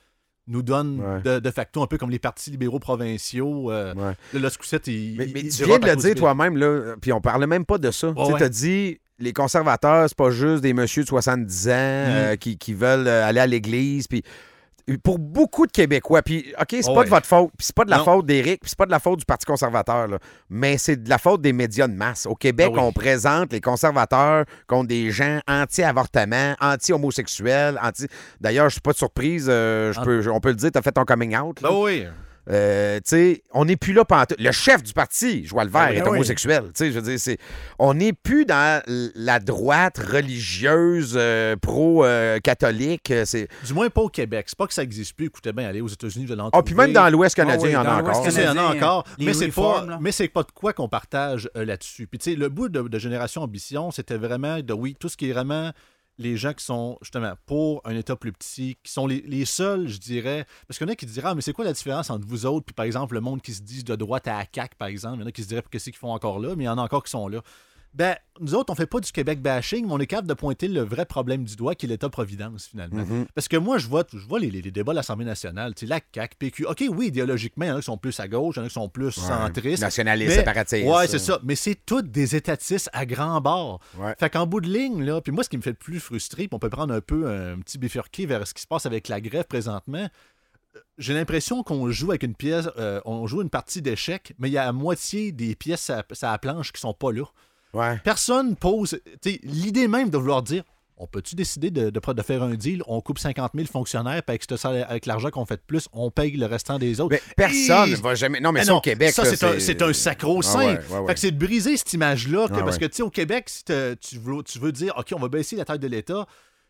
nous 0.48 0.62
Ouais. 1.00 1.22
de, 1.22 1.38
de 1.40 1.50
facto 1.50 1.82
un 1.82 1.86
peu 1.86 1.98
comme 1.98 2.10
les 2.10 2.18
partis 2.18 2.50
libéraux 2.50 2.78
provinciaux. 2.78 3.70
Euh, 3.72 3.94
Ouais. 3.94 4.12
Là, 4.34 4.40
le 4.40 4.48
Scousette, 4.50 4.86
il, 4.86 5.16
Mais, 5.18 5.26
il- 5.26 5.32
mais 5.34 5.40
il 5.40 5.48
tu 5.50 5.64
viens 5.64 5.78
de 5.78 5.86
le 5.86 5.96
dire 5.96 6.14
toi-même, 6.14 6.56
là, 6.56 6.94
puis 7.00 7.12
on 7.12 7.20
parlait 7.20 7.46
même 7.46 7.64
pas 7.64 7.78
de 7.78 7.90
ça. 7.90 8.12
tu 8.14 8.32
ouais. 8.32 8.42
as 8.42 8.48
dit, 8.48 9.00
les 9.18 9.32
conservateurs, 9.32 10.08
c'est 10.08 10.16
pas 10.16 10.30
juste 10.30 10.62
des 10.62 10.72
messieurs 10.74 11.02
de 11.02 11.08
70 11.08 11.68
ans 11.68 11.72
euh, 11.72 12.36
qui, 12.36 12.58
qui 12.58 12.74
veulent 12.74 13.08
euh, 13.08 13.24
aller 13.26 13.40
à 13.40 13.46
l'église. 13.46 14.06
Puis 14.06 14.22
pour 15.02 15.18
beaucoup 15.18 15.66
de 15.66 15.72
Québécois, 15.72 16.22
puis 16.22 16.52
OK, 16.60 16.66
c'est 16.70 16.82
Oh 16.88 16.94
pas 16.94 16.98
ouais. 17.00 17.04
de 17.06 17.10
votre 17.10 17.26
faute, 17.26 17.50
puis 17.58 17.66
c'est 17.66 17.74
pas 17.74 17.84
de 17.84 17.90
la 17.90 17.98
Non. 17.98 18.04
faute 18.04 18.26
d'Éric, 18.26 18.60
puis 18.60 18.70
c'est 18.70 18.78
pas 18.78 18.86
de 18.86 18.90
la 18.92 19.00
faute 19.00 19.18
du 19.18 19.24
Parti 19.24 19.44
conservateur, 19.44 20.06
là, 20.06 20.18
mais 20.48 20.78
c'est 20.78 20.96
de 21.02 21.08
la 21.08 21.18
faute 21.18 21.40
des 21.42 21.52
médias 21.52 21.88
de 21.88 21.94
masse. 21.94 22.24
Au 22.26 22.34
Québec, 22.36 22.68
Ah 22.70 22.74
oui. 22.78 22.84
on 22.84 22.92
présente 22.92 23.52
les 23.52 23.60
conservateurs 23.60 24.44
contre 24.68 24.86
des 24.88 25.10
gens 25.10 25.40
anti-avortement, 25.48 26.54
anti-homosexuels, 26.60 27.78
anti... 27.82 28.06
D'ailleurs, 28.40 28.68
je 28.68 28.74
suis 28.74 28.80
pas 28.80 28.92
de 28.92 28.96
surprise, 28.98 29.46
euh, 29.48 29.92
je 29.92 30.00
peux, 30.00 30.30
on 30.30 30.40
peut 30.40 30.50
le 30.50 30.54
dire, 30.54 30.70
tu 30.70 30.78
as 30.78 30.82
fait 30.82 30.92
ton 30.92 31.04
coming 31.04 31.36
out. 31.36 31.60
là. 31.60 31.68
Ben 31.70 31.76
oui. 31.76 32.06
Euh, 32.48 32.96
tu 32.98 33.02
sais, 33.06 33.42
on 33.52 33.64
n'est 33.64 33.76
plus 33.76 33.92
là 33.92 34.04
pantoute. 34.04 34.38
Le 34.40 34.52
chef 34.52 34.82
du 34.82 34.92
parti, 34.92 35.44
Joël 35.44 35.68
Vert, 35.68 35.82
Ah 35.82 35.90
oui. 35.90 35.96
est 35.96 36.00
Ah 36.00 36.04
oui. 36.10 36.16
homosexuel. 36.16 36.62
Tu 36.66 36.70
sais, 36.74 36.92
je 36.92 36.98
veux 37.00 37.02
dire, 37.10 37.18
c'est... 37.18 37.38
On 37.78 37.94
n'est 37.94 38.12
plus 38.12 38.44
dans 38.44 38.80
la 39.14 39.40
droite 39.40 39.98
religieuse 39.98 41.14
euh, 41.16 41.56
pro-catholique. 41.56 43.10
euh, 43.10 43.24
c'est... 43.24 43.48
Du 43.66 43.74
moins 43.74 43.90
pas 43.90 44.02
au 44.02 44.08
Québec. 44.08 44.46
C'est 44.48 44.58
pas 44.58 44.66
que 44.66 44.74
ça 44.74 44.82
n'existe 44.82 45.14
plus. 45.16 45.26
Écoutez 45.26 45.52
bien, 45.52 45.68
aller 45.68 45.80
aux 45.80 45.88
États-Unis, 45.88 46.26
de 46.26 46.34
l'en 46.34 46.50
Ah, 46.52 46.62
puis 46.62 46.74
même 46.74 46.92
dans 46.92 47.08
l'Ouest 47.10 47.34
canadien, 47.34 47.58
Ah 47.60 47.62
oui, 47.64 47.70
il 47.70 47.72
y 47.72 47.76
en 47.76 47.84
a 47.84 48.00
encore. 48.00 48.24
C'est 48.24 48.30
ça, 48.30 48.40
il 48.42 48.44
y 48.44 48.48
en 48.48 48.52
a 48.52 48.54
Canadien, 48.54 48.76
encore. 48.86 49.04
les 49.18 49.26
Mais 49.26 49.34
c'est 49.34 49.46
reforms, 49.46 49.86
pas, 49.88 49.98
mais 50.00 50.12
c'est 50.12 50.28
pas 50.28 50.42
de 50.42 50.50
quoi 50.52 50.72
qu'on 50.72 50.88
partage 50.88 51.48
euh, 51.56 51.64
là-dessus. 51.64 52.06
Puis 52.06 52.18
tu 52.18 52.30
sais, 52.30 52.36
le 52.36 52.48
bout 52.48 52.68
de, 52.68 52.82
de 52.82 52.98
Génération 52.98 53.42
Ambition, 53.42 53.90
c'était 53.90 54.16
vraiment 54.18 54.60
de 54.60 54.72
oui, 54.72 54.96
tout 54.98 55.08
ce 55.08 55.16
qui 55.16 55.30
est 55.30 55.32
vraiment 55.32 55.72
les 56.18 56.36
gens 56.36 56.52
qui 56.52 56.64
sont 56.64 56.98
justement 57.02 57.34
pour 57.46 57.80
un 57.84 57.94
État 57.94 58.16
plus 58.16 58.32
petit, 58.32 58.78
qui 58.82 58.90
sont 58.90 59.06
les, 59.06 59.44
seuls, 59.44 59.88
je 59.88 59.98
dirais. 59.98 60.46
Parce 60.66 60.78
qu'il 60.78 60.86
y 60.86 60.90
en 60.90 60.92
a 60.92 60.96
qui 60.96 61.06
diraient, 61.06 61.28
ah, 61.28 61.34
mais 61.34 61.42
c'est 61.42 61.52
quoi 61.52 61.64
la 61.64 61.72
différence 61.72 62.10
entre 62.10 62.26
vous 62.26 62.46
autres, 62.46 62.66
puis 62.66 62.74
par 62.74 62.86
exemple, 62.86 63.14
le 63.14 63.20
monde 63.20 63.42
qui 63.42 63.52
se 63.52 63.62
dit 63.62 63.84
de 63.84 63.96
droite 63.96 64.26
à 64.28 64.38
la 64.38 64.68
par 64.78 64.88
exemple? 64.88 65.18
Il 65.18 65.20
y 65.20 65.24
en 65.24 65.26
a 65.26 65.32
qui 65.32 65.42
se 65.42 65.48
diraient, 65.48 65.64
qu'est-ce 65.70 65.84
qu'ils 65.84 65.96
font 65.96 66.12
encore 66.12 66.38
là, 66.38 66.56
mais 66.56 66.64
il 66.64 66.66
y 66.66 66.70
en 66.70 66.78
a 66.78 66.82
encore 66.82 67.04
qui 67.04 67.10
sont 67.10 67.28
là. 67.28 67.42
Ben, 67.96 68.14
nous 68.40 68.54
autres, 68.54 68.70
on 68.70 68.76
fait 68.76 68.84
pas 68.86 69.00
du 69.00 69.10
Québec 69.10 69.40
bashing, 69.40 69.86
mais 69.86 69.92
on 69.94 69.98
est 69.98 70.06
capable 70.06 70.28
de 70.28 70.34
pointer 70.34 70.68
le 70.68 70.82
vrai 70.82 71.06
problème 71.06 71.44
du 71.44 71.56
doigt, 71.56 71.74
qui 71.74 71.86
est 71.86 71.88
l'État-providence, 71.88 72.66
finalement. 72.66 73.06
Mhm. 73.06 73.24
Parce 73.34 73.48
que 73.48 73.56
moi, 73.56 73.78
je 73.78 73.88
vois, 73.88 74.04
je 74.12 74.18
vois 74.18 74.38
les, 74.38 74.50
les- 74.50 74.70
débats 74.70 74.92
de 74.92 74.96
l'Assemblée 74.96 75.24
nationale, 75.24 75.74
tu 75.74 75.80
sais, 75.80 75.86
la 75.86 76.00
CAQ, 76.14 76.36
PQ. 76.38 76.66
OK, 76.66 76.84
oui, 76.90 77.06
idéologiquement, 77.06 77.64
il 77.64 77.68
y 77.68 77.70
en 77.70 77.76
a 77.76 77.78
qui 77.78 77.86
sont 77.86 77.96
plus 77.96 78.20
à 78.20 78.28
gauche, 78.28 78.56
il 78.56 78.58
y 78.58 78.62
en 78.62 78.64
a 78.66 78.68
qui 78.68 78.74
sont 78.74 78.90
plus 78.90 79.12
centristes. 79.12 79.82
Nationaliste, 79.82 80.28
Mais- 80.32 80.36
séparatiste. 80.36 80.86
Ouais, 80.86 81.06
c'est 81.06 81.18
ça. 81.18 81.40
Mais 81.42 81.54
c'est 81.56 81.74
toutes 81.86 82.10
des 82.10 82.36
étatistes 82.36 82.90
à 82.92 83.06
grand 83.06 83.40
bord. 83.40 83.80
Ouais. 83.96 84.14
Fait 84.20 84.28
qu'en 84.28 84.46
bout 84.46 84.60
de 84.60 84.68
ligne, 84.68 85.02
là, 85.02 85.22
puis 85.22 85.32
moi, 85.32 85.42
ce 85.42 85.48
qui 85.48 85.56
me 85.56 85.62
fait 85.62 85.70
le 85.70 85.76
plus 85.76 85.98
frustrer, 85.98 86.48
puis 86.48 86.54
on 86.54 86.58
peut 86.58 86.68
prendre 86.68 86.92
un 86.92 87.00
peu 87.00 87.26
un 87.30 87.58
petit 87.60 87.78
bifurqué 87.78 88.26
vers 88.26 88.46
ce 88.46 88.52
qui 88.52 88.60
se 88.60 88.66
passe 88.66 88.84
avec 88.84 89.08
la 89.08 89.22
grève 89.22 89.44
présentement, 89.44 90.06
euh, 90.76 90.80
j'ai 90.98 91.14
l'impression 91.14 91.62
qu'on 91.62 91.90
joue 91.90 92.10
avec 92.10 92.22
une 92.24 92.34
pièce, 92.34 92.68
euh, 92.76 93.00
on 93.06 93.26
joue 93.26 93.40
une 93.40 93.48
partie 93.48 93.80
d'échecs, 93.80 94.34
mais 94.38 94.50
il 94.50 94.52
y 94.52 94.58
a 94.58 94.66
la 94.66 94.72
moitié 94.72 95.32
des 95.32 95.54
pièces 95.54 95.88
à, 95.88 96.00
à 96.00 96.32
la 96.32 96.38
planche 96.38 96.72
qui 96.72 96.80
sont 96.82 96.92
pas 96.92 97.10
là. 97.10 97.24
Ouais. 97.74 97.98
Personne 98.04 98.56
pose. 98.56 98.98
L'idée 99.42 99.88
même 99.88 100.10
de 100.10 100.16
vouloir 100.18 100.42
dire 100.42 100.62
on 100.98 101.06
peut-tu 101.06 101.34
décider 101.34 101.70
de, 101.70 101.90
de, 101.90 102.12
de 102.12 102.22
faire 102.22 102.42
un 102.42 102.54
deal 102.54 102.82
On 102.86 103.00
coupe 103.00 103.18
50 103.18 103.52
000 103.54 103.66
fonctionnaires, 103.66 104.22
puis 104.22 104.38
avec, 104.72 105.06
l'argent 105.06 105.30
qu'on 105.30 105.44
fait 105.44 105.56
de 105.56 105.62
plus, 105.66 105.88
on 105.92 106.10
paye 106.10 106.32
le 106.36 106.46
restant 106.46 106.78
des 106.78 107.00
autres. 107.00 107.10
Mais 107.12 107.22
personne 107.36 107.90
ne 107.90 107.96
va 107.96 108.14
jamais. 108.14 108.40
Non, 108.40 108.50
mais 108.52 108.60
Mais 108.60 108.64
ça, 108.66 108.72
non, 108.72 108.78
au 108.78 108.80
Québec. 108.80 109.10
ça, 109.10 109.24
c'est 109.24 109.82
un, 109.82 109.88
un 109.88 109.92
sacro-saint. 109.92 110.58
Ah 110.58 110.66
ouais, 110.66 110.78
ouais, 110.90 110.98
ouais. 111.00 111.06
Fait 111.08 111.14
que 111.14 111.20
c'est 111.20 111.30
de 111.32 111.38
briser 111.44 111.76
cette 111.76 111.92
image-là. 111.92 112.46
Ah 112.50 112.62
parce 112.62 112.78
que, 112.78 112.86
tu 112.86 112.96
sais, 112.96 113.02
au 113.02 113.10
Québec, 113.10 113.48
si 113.48 113.64
tu, 113.64 114.18
veux, 114.18 114.42
tu 114.42 114.58
veux 114.58 114.72
dire, 114.72 114.94
OK, 114.96 115.08
on 115.14 115.18
va 115.20 115.28
baisser 115.28 115.56
la 115.56 115.64
taille 115.64 115.78
de 115.78 115.86
l'État, 115.86 116.26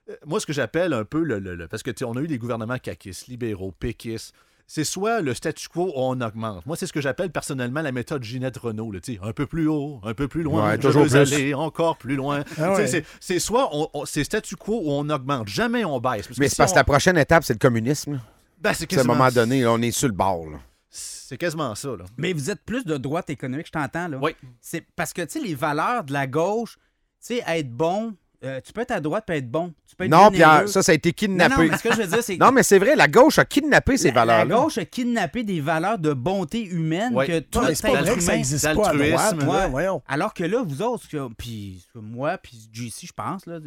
euh, 0.09 0.17
moi, 0.27 0.41
ce 0.41 0.47
que 0.47 0.53
j'appelle 0.53 0.93
un 0.93 1.05
peu 1.05 1.23
le. 1.23 1.39
le- 1.39 1.55
le- 1.55 1.69
parce 1.69 1.83
que, 1.83 1.93
on 2.05 2.17
a 2.17 2.21
eu 2.21 2.27
des 2.29 2.39
gouvernements 2.39 2.79
caquistes, 2.79 3.29
libéraux, 3.29 3.73
péquistes. 3.73 4.35
C'est 4.69 4.83
soit 4.85 5.21
le 5.21 5.33
statu 5.33 5.69
quo 5.69 5.87
ou 5.87 5.93
on 5.95 6.21
augmente. 6.21 6.67
Moi, 6.67 6.77
c'est 6.77 6.87
ce 6.89 6.93
que 6.93 7.01
j'appelle 7.01 7.31
personnellement 7.31 7.83
la 7.83 7.93
méthode 7.93 8.25
Ginette 8.25 8.57
Renault. 8.57 8.91
là, 8.91 9.01
tu 9.01 9.15
sais, 9.15 9.21
un 9.23 9.33
peu 9.33 9.47
plus 9.47 9.69
haut, 9.69 10.01
un 10.03 10.13
peu 10.13 10.27
plus 10.27 10.43
loin, 10.43 10.67
Ouais, 10.71 10.77
je 10.77 10.81
toujours 10.81 11.05
veux 11.05 11.09
plus. 11.25 11.35
aller 11.35 11.55
encore 11.55 11.97
plus 11.99 12.17
loin. 12.17 12.43
Ah 12.59 12.73
ouais. 12.75 13.05
c'est- 13.21 13.39
soit 13.39 13.69
on, 13.73 13.89
on- 13.95 14.05
c'est 14.05 14.25
statu 14.25 14.57
quo 14.57 14.81
ou 14.83 14.91
on 14.91 15.09
augmente. 15.09 15.47
Jamais 15.49 15.85
on 15.85 16.01
baisse. 16.01 16.27
Parce 16.27 16.39
Mais 16.39 16.47
c'est 16.49 16.55
si 16.55 16.57
parce 16.57 16.73
que 16.73 16.77
on- 16.77 16.81
la 16.81 16.85
prochaine 16.85 17.17
étape, 17.17 17.45
c'est 17.45 17.53
le 17.53 17.59
communisme. 17.61 18.21
Ben, 18.61 18.73
c'est 18.73 18.81
sais, 18.91 18.97
À 18.97 19.01
un 19.01 19.05
quasiment- 19.05 19.15
moment 19.15 19.31
donné, 19.31 19.63
là, 19.63 19.73
on 19.73 19.81
est 19.83 19.91
sur 19.93 20.09
le 20.09 20.15
bord. 20.15 20.51
là. 20.51 20.59
C'est 20.91 21.37
quasiment 21.39 21.75
ça. 21.75 21.89
Là. 21.91 22.05
Mais 22.17 22.33
vous 22.33 22.51
êtes 22.51 22.65
plus 22.65 22.85
de 22.85 22.97
droite 22.97 23.31
économique, 23.31 23.67
je 23.67 23.73
t'entends, 23.73 24.09
là. 24.09 24.19
Oui. 24.21 24.35
C'est 24.61 24.85
parce 24.97 25.13
que, 25.13 25.23
tu 25.23 25.39
sais, 25.39 25.47
les 25.47 25.55
valeurs 25.55 26.03
de 26.05 26.13
la 26.13 26.27
gauche, 26.27 26.77
tu 27.25 27.37
sais, 27.37 27.45
être 27.47 27.71
bon, 27.71 28.15
euh, 28.45 28.61
tu 28.65 28.73
peux 28.73 28.81
être 28.83 28.91
à 28.91 29.01
droite 29.01 29.29
et 29.31 29.35
être 29.39 29.51
bon. 29.51 29.73
Tu 29.89 29.97
peux 29.97 30.05
être 30.05 30.11
Non. 30.11 30.31
Pierre, 30.31 30.69
ça, 30.69 30.83
ça 30.83 30.93
a 30.93 30.95
été 30.95 31.09
Non, 31.09 31.35
non, 31.35 31.47
kidnappé. 31.49 31.69
mais 31.71 31.77
ce 31.79 31.83
que 31.83 31.93
je 31.95 32.03
veux 32.03 32.07
dire, 32.07 32.23
c'est 32.23 32.37
que 32.39 32.45
Non, 32.45 32.53
mais 32.53 32.63
c'est 32.63 32.79
vrai, 32.79 32.95
la 32.97 33.09
gauche 33.09 33.39
a 33.39 33.45
kidnappé 33.45 33.97
ces 33.97 34.09
la, 34.09 34.15
la 34.25 34.25
valeurs-là. 34.45 34.57
gauche 34.65 34.79
a 34.79 34.85
kidnappé 34.85 35.43
des 35.45 35.61
valeurs 35.61 35.99
de 35.99 36.13
bonté 36.13 36.63
humaine 36.65 37.15
Ouais. 37.15 37.27
que 37.27 37.39
tout 37.41 37.61
c'est 37.75 37.83
pas 37.83 37.93
vrai 38.01 38.03
humain... 38.05 38.15
que 38.17 38.21
ça 38.23 38.37
existe 38.37 38.65
pas 38.75 38.91
à 38.91 38.95
droite, 38.95 39.43
ouais. 39.43 39.69
voyons. 39.69 40.03
Alors 40.07 40.35
que 40.35 40.45
là, 40.45 40.63
vous 40.63 40.83
autres, 40.83 41.07
puis 41.37 41.85
moi, 41.95 42.39
puis 42.39 42.69
JC, 42.73 43.07
je 43.07 43.13
pense, 43.13 43.47
là, 43.47 43.59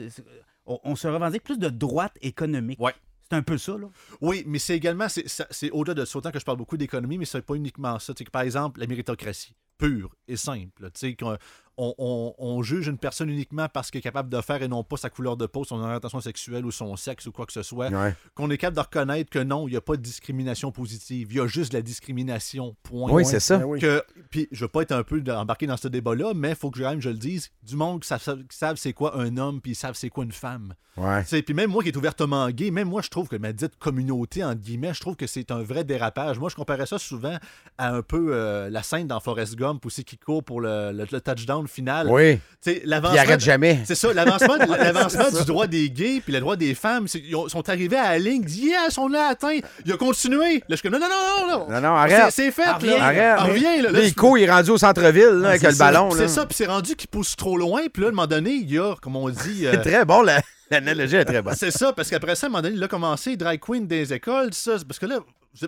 on, 0.66 0.80
on 0.84 0.96
se 0.96 1.08
revendique 1.08 1.44
plus 1.44 1.58
de 1.58 1.70
droite 1.70 2.14
économique. 2.22 2.80
Ouais. 2.80 2.94
C'est 3.32 3.36
un 3.38 3.44
peu 3.44 3.60
ça, 3.60 3.74
là. 3.74 3.88
Oui, 4.22 4.44
mais 4.48 4.58
c'est 4.58 4.76
également, 4.76 5.06
c'est, 5.08 5.70
au-delà 5.72 5.94
de 5.94 6.06
ça, 6.06 6.18
autant 6.18 6.32
que 6.32 6.40
je 6.40 6.46
parle 6.46 6.58
beaucoup 6.58 6.78
d'économie, 6.78 7.20
mais 7.20 7.26
c'est 7.26 7.42
pas 7.44 7.54
uniquement 7.54 8.00
ça. 8.00 8.12
Tu 8.14 8.20
sais, 8.20 8.26
que, 8.26 8.32
par 8.32 8.42
exemple, 8.42 8.80
la 8.80 8.88
méritocratie, 8.88 9.54
pure 9.78 10.16
et 10.28 10.36
simple. 10.36 10.82
là, 10.82 10.90
tu 10.90 11.00
sais, 11.00 11.16
qu'on- 11.16 11.38
on, 11.82 11.96
on- 11.98 12.36
on 12.38 12.62
juge 12.62 12.88
une 12.88 12.98
personne 12.98 13.30
uniquement 13.30 13.68
parce 13.70 13.90
qu'elle 13.90 14.00
est 14.00 14.04
capable 14.04 14.30
de 14.30 14.42
faire 14.42 14.62
et 14.62 14.68
non 14.68 14.84
pas 14.84 14.98
sa 14.98 15.10
couleur 15.10 15.38
de 15.38 15.46
peau, 15.46 15.64
son 15.64 15.80
orientation 15.80 16.20
sexuelle 16.20 16.66
ou 16.66 16.72
son 16.72 16.96
sexe 16.98 17.26
ou 17.26 17.32
quoi 17.32 17.46
que 17.46 17.54
ce 17.54 17.64
soit. 17.64 17.90
Ouais. 17.90 18.14
Qu'on 18.36 18.50
est 18.52 18.58
capable 18.58 18.76
de 18.78 18.82
reconnaître 18.82 19.30
que 19.30 19.40
non, 19.40 19.68
il 19.68 19.72
n'y 19.72 19.78
a 19.78 19.82
pas 19.82 19.96
de 19.96 20.02
discrimination 20.02 20.72
positive. 20.72 21.30
Il 21.32 21.38
y 21.38 21.40
a 21.40 21.48
juste 21.48 21.72
de 21.72 21.78
la 21.78 21.82
discrimination. 21.82 22.76
Point. 22.84 23.12
Oui, 23.12 23.26
c'est 23.26 23.40
ça. 23.40 23.58
Ben. 23.60 23.80
Que, 23.80 24.04
puis 24.30 24.48
je 24.52 24.66
veux 24.66 24.68
pas 24.68 24.82
être 24.82 24.92
un 24.92 25.04
peu 25.04 25.24
embarqué 25.30 25.68
dans 25.68 25.78
ce 25.78 25.88
débat-là, 25.88 26.34
mais 26.36 26.50
il 26.50 26.56
faut 26.56 26.70
que 26.70 26.80
quand 26.80 26.90
même 26.90 27.02
je 27.02 27.10
le 27.10 27.18
dise. 27.18 27.50
Du 27.64 27.76
monde 27.76 28.02
qui 28.02 28.08
savent, 28.50 28.76
c'est 28.78 28.94
quoi 28.94 29.18
un 29.18 29.38
homme, 29.38 29.62
puis 29.62 29.72
ils 29.72 29.76
savent 29.76 29.96
c'est 29.96 30.10
quoi 30.10 30.24
une 30.26 30.32
femme. 30.32 30.74
Ouais. 30.98 31.24
Puis 31.24 31.54
même 31.54 31.70
moi 31.70 31.82
qui 31.82 31.90
est 31.90 31.96
ouvertement 31.96 32.50
gay, 32.50 32.72
même 32.72 32.90
moi 32.90 33.02
je 33.02 33.08
trouve 33.10 33.30
que 33.30 33.38
ma 33.38 33.54
dite 33.54 33.78
communauté, 33.78 34.44
entre 34.44 34.60
guillemets, 34.60 34.94
je 34.94 35.00
trouve 35.00 35.16
que 35.16 35.28
c'est 35.28 35.50
un 35.50 35.62
vrai 35.64 35.86
dérapage. 35.86 36.40
Moi 36.40 36.50
je 36.50 36.56
comparais 36.56 36.86
ça 36.88 36.98
souvent 37.00 37.38
à 37.78 37.94
un 37.94 38.02
peu 38.02 38.32
euh, 38.34 38.70
la 38.70 38.84
scène 38.84 39.08
dans 39.08 39.22
Forrest 39.22 39.56
Gump 39.56 39.86
aussi 39.86 40.04
qui 40.04 40.18
court 40.18 40.44
pour 40.44 40.60
le, 40.60 40.92
le- 40.92 41.06
le 41.10 41.22
touchdown 41.22 41.68
final. 41.70 42.08
Oui. 42.10 42.40
Il 42.66 42.94
arrête 42.94 43.40
jamais. 43.40 43.80
c'est 43.86 43.96
ça, 43.96 44.12
l'avancement, 44.14 44.56
l'avancement 44.78 45.30
du 45.32 45.46
droit 45.46 45.66
des 45.68 45.90
gays 45.90 46.20
puis 46.24 46.34
le 46.34 46.42
droit 46.42 46.58
des 46.58 46.76
femmes, 46.76 47.08
ils 47.14 47.34
ont- 47.36 47.48
sont 47.48 47.70
arrivés 47.70 47.96
à 47.98 48.12
la 48.12 48.20
ligne, 48.20 48.42
ils 48.42 48.46
disent 48.46 48.64
Yes, 48.64 48.98
on 48.98 49.08
l'a 49.08 49.28
atteint. 49.28 49.60
Il 49.86 49.94
a 49.94 49.98
continué. 49.98 50.56
Là, 50.56 50.62
je 50.72 50.76
suis 50.76 50.90
comme 50.90 51.00
Non, 51.00 51.08
non, 51.08 51.16
non, 51.48 51.48
non, 51.60 51.68
non. 51.72 51.82
Non, 51.82 51.96
arrête. 51.96 52.32
C'est, 52.32 52.46
c'est 52.48 52.52
fait, 52.52 52.64
Ah, 52.66 52.72
là. 52.72 52.76
reviens. 52.78 53.02
Arrête. 53.02 53.36
Ah, 53.38 53.44
reviens, 53.46 53.76
là. 53.78 53.82
Là, 53.84 53.92
Là, 53.92 54.00
il 54.02 54.10
c'est- 54.10 54.16
court, 54.16 54.38
il 54.38 54.44
est 54.44 54.52
rendu 54.52 54.72
au 54.72 54.78
centre-ville 54.78 55.30
là, 55.42 55.50
avec 55.50 55.62
le 55.64 55.78
ballon. 55.78 56.10
C'est 56.12 56.22
là. 56.24 56.28
ça, 56.28 56.46
puis 56.46 56.56
c'est 56.56 56.66
rendu 56.66 56.96
qu'il 56.98 57.08
pousse 57.08 57.36
trop 57.38 57.58
loin, 57.58 57.84
puis 57.94 58.02
là, 58.02 58.08
à 58.10 58.12
un 58.12 58.14
moment 58.14 58.28
donné, 58.28 58.52
il 58.52 58.70
y 58.72 58.78
a, 58.78 58.96
comme 59.02 59.16
on 59.16 59.30
dit. 59.30 59.66
euh, 59.66 59.72
C'est 59.76 59.90
très 59.92 60.04
bon, 60.06 60.22
la- 60.22 60.42
l'analogie 60.70 61.16
est 61.16 61.26
très 61.26 61.42
bonne. 61.42 61.56
c'est 61.58 61.72
ça, 61.72 61.94
parce 61.94 62.10
qu'après 62.10 62.36
ça, 62.36 62.48
à 62.48 62.50
un 62.50 62.52
moment 62.52 62.62
donné, 62.62 62.76
il 62.76 62.84
a 62.84 62.88
commencé, 62.90 63.38
drag 63.38 63.60
queen 63.60 63.88
des 63.88 64.12
écoles, 64.14 64.50
ça, 64.54 64.74
parce 64.86 65.00
que 65.00 65.06
là, 65.06 65.20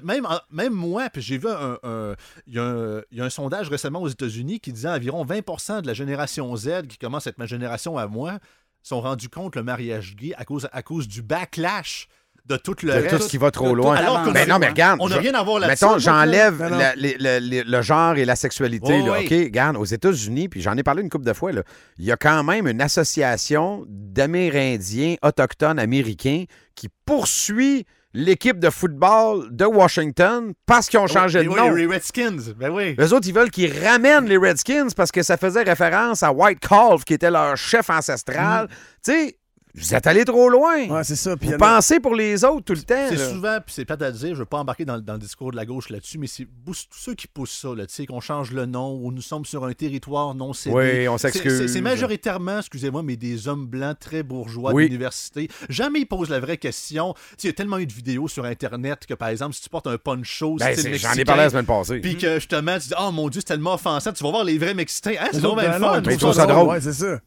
même, 0.03 0.27
même 0.51 0.73
moi, 0.73 1.09
puis 1.09 1.21
j'ai 1.21 1.37
vu 1.37 1.47
un, 1.47 1.77
un- 1.83 2.15
il, 2.47 2.53
y 2.55 2.59
a 2.59 2.63
un, 2.63 3.01
il 3.11 3.17
y 3.17 3.21
a 3.21 3.25
un 3.25 3.29
sondage 3.29 3.69
récemment 3.69 4.01
aux 4.01 4.07
États-Unis 4.07 4.59
qui 4.59 4.71
disait 4.73 4.89
environ 4.89 5.25
20% 5.25 5.81
de 5.81 5.87
la 5.87 5.93
génération 5.93 6.55
Z, 6.55 6.87
qui 6.87 6.97
commence 6.97 7.27
à 7.27 7.31
être 7.31 7.37
ma 7.37 7.45
génération 7.47 7.97
à 7.97 8.07
moi, 8.07 8.39
sont 8.83 9.01
rendus 9.01 9.29
compte 9.29 9.55
le 9.55 9.63
mariage 9.63 10.15
gay 10.15 10.33
à 10.37 10.45
cause, 10.45 10.67
à 10.71 10.81
cause 10.83 11.07
du 11.07 11.21
backlash 11.21 12.07
de 12.45 12.57
tout 12.57 12.73
le 12.81 12.87
De 12.91 12.97
reste. 12.97 13.09
tout 13.17 13.21
ce 13.21 13.27
qui 13.29 13.37
va 13.37 13.51
trop 13.51 13.69
tout- 13.69 13.75
loin. 13.75 13.95
alors 13.95 14.25
Mais 14.33 14.47
non, 14.47 14.57
mais 14.57 14.69
regarde. 14.69 14.99
On 15.01 15.09
n'a 15.09 15.17
rien 15.17 15.35
à 15.35 15.43
voir 15.43 15.59
là-dessus. 15.59 15.85
Mettons, 15.85 15.99
j'enlève 15.99 16.59
le, 16.97 17.39
le- 17.39 17.61
le 17.63 17.81
genre 17.83 18.15
et 18.15 18.25
la 18.25 18.35
sexualité. 18.35 18.99
Oh, 19.03 19.05
là, 19.05 19.13
oui. 19.19 19.25
OK, 19.25 19.31
regarde, 19.31 19.77
aux 19.77 19.85
États-Unis, 19.85 20.49
puis 20.49 20.59
j'en 20.61 20.75
ai 20.75 20.81
parlé 20.81 21.03
une 21.03 21.09
couple 21.09 21.25
de 21.25 21.33
fois, 21.33 21.51
là, 21.51 21.61
il 21.99 22.05
y 22.05 22.11
a 22.11 22.17
quand 22.17 22.43
même 22.43 22.67
une 22.67 22.81
association 22.81 23.85
d'Amérindiens 23.87 25.15
autochtones 25.21 25.77
américains 25.79 26.45
qui 26.75 26.89
poursuit 27.05 27.85
l'équipe 28.13 28.59
de 28.59 28.69
football 28.69 29.47
de 29.51 29.65
Washington 29.65 30.53
parce 30.65 30.87
qu'ils 30.89 30.99
ont 30.99 31.07
changé 31.07 31.39
Oui, 31.39 31.45
de 31.45 31.49
oui, 31.51 31.57
nom. 31.57 31.73
les 31.75 31.85
Redskins, 31.85 32.37
ben 32.57 32.69
oui. 32.71 32.95
Eux 32.99 33.13
autres, 33.13 33.27
ils 33.27 33.33
veulent 33.33 33.51
qu'ils 33.51 33.71
ramènent 33.85 34.25
les 34.25 34.37
Redskins 34.37 34.87
parce 34.95 35.11
que 35.11 35.23
ça 35.23 35.37
faisait 35.37 35.63
référence 35.63 36.23
à 36.23 36.31
White 36.31 36.59
Calf, 36.59 37.03
qui 37.05 37.13
était 37.13 37.31
leur 37.31 37.55
chef 37.57 37.89
ancestral. 37.89 38.67
Tu 39.03 39.11
sais, 39.11 39.37
vous 39.75 39.95
êtes 39.95 40.07
allé 40.07 40.25
trop 40.25 40.49
loin. 40.49 40.87
Ouais, 40.87 41.03
c'est 41.03 41.15
ça. 41.15 41.37
Puis 41.37 41.49
vous 41.49 41.57
pensez 41.57 41.99
pour 41.99 42.15
les 42.15 42.43
autres 42.43 42.65
tout 42.65 42.73
le 42.73 42.81
temps. 42.83 43.05
C'est 43.09 43.17
souvent, 43.17 43.57
puis 43.65 43.73
c'est 43.73 43.85
plate 43.85 44.01
à 44.01 44.11
dire, 44.11 44.29
je 44.29 44.33
ne 44.33 44.35
veux 44.39 44.45
pas 44.45 44.57
embarquer 44.59 44.85
dans, 44.85 44.95
le- 44.95 45.01
dans 45.01 45.13
le 45.13 45.19
discours 45.19 45.51
de 45.51 45.55
la 45.55 45.65
gauche 45.65 45.89
là-dessus, 45.89 46.17
mais 46.17 46.27
c'est 46.27 46.47
tous 46.65 46.87
ceux 46.91 47.13
qui 47.15 47.27
poussent 47.27 47.57
ça, 47.61 47.69
là, 47.75 47.85
tu 47.85 47.93
sais, 47.93 48.05
qu'on 48.05 48.19
change 48.19 48.51
le 48.51 48.65
nom, 48.65 48.95
ou 49.01 49.11
nous 49.11 49.21
sommes 49.21 49.45
sur 49.45 49.65
un 49.65 49.73
territoire 49.73 50.33
non 50.35 50.53
cédé. 50.53 50.75
Oui, 50.75 51.07
on 51.07 51.17
s'excuse. 51.17 51.71
C'est 51.71 51.81
majoritairement, 51.81 52.59
excusez-moi, 52.59 53.03
mais 53.03 53.15
des 53.15 53.47
hommes 53.47 53.65
blancs 53.67 53.97
très 53.99 54.23
bourgeois 54.23 54.73
Oui. 54.73 54.85
d'université. 54.87 55.49
Jamais 55.69 55.99
ils 56.01 56.05
posent 56.05 56.29
la 56.29 56.39
vraie 56.39 56.57
question. 56.57 57.13
Tu 57.13 57.19
sais, 57.21 57.35
Il 57.43 57.47
y 57.47 57.49
a 57.49 57.53
tellement 57.53 57.77
eu 57.79 57.85
de 57.87 57.93
vidéos 57.93 58.27
sur 58.27 58.45
Internet 58.45 59.05
que, 59.05 59.13
par 59.13 59.29
exemple, 59.29 59.53
si 59.55 59.61
tu 59.61 59.69
portes 59.69 59.87
un 59.87 59.97
poncho, 59.97 60.55
Ben, 60.59 60.75
c'est- 60.75 60.93
J'en 60.95 61.13
ai 61.13 61.25
parlé 61.25 61.43
la 61.43 61.49
semaine 61.49 61.65
passée. 61.65 61.99
Puis 61.99 62.17
que 62.17 62.35
justement, 62.35 62.77
tu 62.79 62.89
dis, 62.89 62.93
oh 62.99 63.11
mon 63.11 63.29
Dieu, 63.29 63.41
c'est 63.41 63.47
tellement 63.47 63.73
offensant, 63.75 64.11
tu 64.13 64.23
vas 64.23 64.31
voir 64.31 64.43
les 64.43 64.57
vrais 64.57 64.73
Mexicains. 64.73 65.15
Hein, 65.19 65.27
c'est 65.31 65.41
bien 65.41 65.55
ben 65.55 65.73
fun. 65.79 66.01
Mais 66.05 66.17
ça 66.17 66.45
drôle. 66.45 66.67
Ouais, 66.69 66.81
c'est 66.81 66.93
ça. 66.93 67.19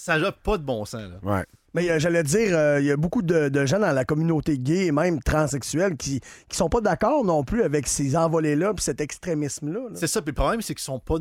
Ça 0.00 0.18
n'a 0.18 0.30
pas 0.32 0.58
de 0.58 0.62
bon 0.62 0.84
sens. 0.84 1.10
Là. 1.10 1.18
Ouais. 1.22 1.44
Mais 1.74 1.90
euh, 1.90 1.98
j'allais 1.98 2.22
dire, 2.22 2.56
euh, 2.56 2.80
il 2.80 2.86
y 2.86 2.90
a 2.90 2.96
beaucoup 2.96 3.20
de, 3.20 3.48
de 3.48 3.66
gens 3.66 3.78
dans 3.80 3.92
la 3.92 4.04
communauté 4.04 4.56
gay 4.58 4.86
et 4.86 4.92
même 4.92 5.20
transsexuelle 5.20 5.96
qui 5.96 6.20
qui 6.48 6.56
sont 6.56 6.68
pas 6.68 6.80
d'accord 6.80 7.24
non 7.24 7.42
plus 7.42 7.62
avec 7.62 7.86
ces 7.88 8.16
envolées-là 8.16 8.74
puis 8.74 8.84
cet 8.84 9.00
extrémisme-là. 9.00 9.80
là. 9.80 9.94
C'est 9.94 10.06
ça. 10.06 10.22
Puis 10.22 10.30
le 10.30 10.36
problème, 10.36 10.62
c'est 10.62 10.74
qu'ils 10.74 10.82
sont 10.84 11.00
pas. 11.00 11.16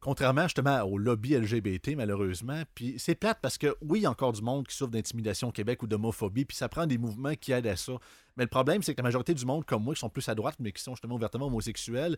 Contrairement 0.00 0.42
justement 0.44 0.82
au 0.82 0.98
lobby 0.98 1.36
LGBT, 1.36 1.94
malheureusement. 1.94 2.62
Puis 2.74 2.96
c'est 2.98 3.14
plate 3.14 3.38
parce 3.40 3.56
que 3.56 3.76
oui, 3.82 4.00
il 4.00 4.02
y 4.02 4.06
a 4.06 4.10
encore 4.10 4.32
du 4.32 4.42
monde 4.42 4.66
qui 4.66 4.74
souffre 4.74 4.90
d'intimidation 4.90 5.48
au 5.50 5.52
Québec 5.52 5.80
ou 5.84 5.86
d'homophobie, 5.86 6.44
puis 6.44 6.56
ça 6.56 6.68
prend 6.68 6.88
des 6.88 6.98
mouvements 6.98 7.34
qui 7.40 7.52
aident 7.52 7.68
à 7.68 7.76
ça. 7.76 7.92
Mais 8.36 8.42
le 8.42 8.48
problème, 8.48 8.82
c'est 8.82 8.94
que 8.94 9.00
la 9.00 9.04
majorité 9.04 9.32
du 9.32 9.46
monde, 9.46 9.64
comme 9.64 9.84
moi, 9.84 9.94
qui 9.94 10.00
sont 10.00 10.08
plus 10.08 10.28
à 10.28 10.34
droite, 10.34 10.56
mais 10.58 10.72
qui 10.72 10.82
sont 10.82 10.94
justement 10.94 11.14
ouvertement 11.14 11.46
homosexuels, 11.46 12.16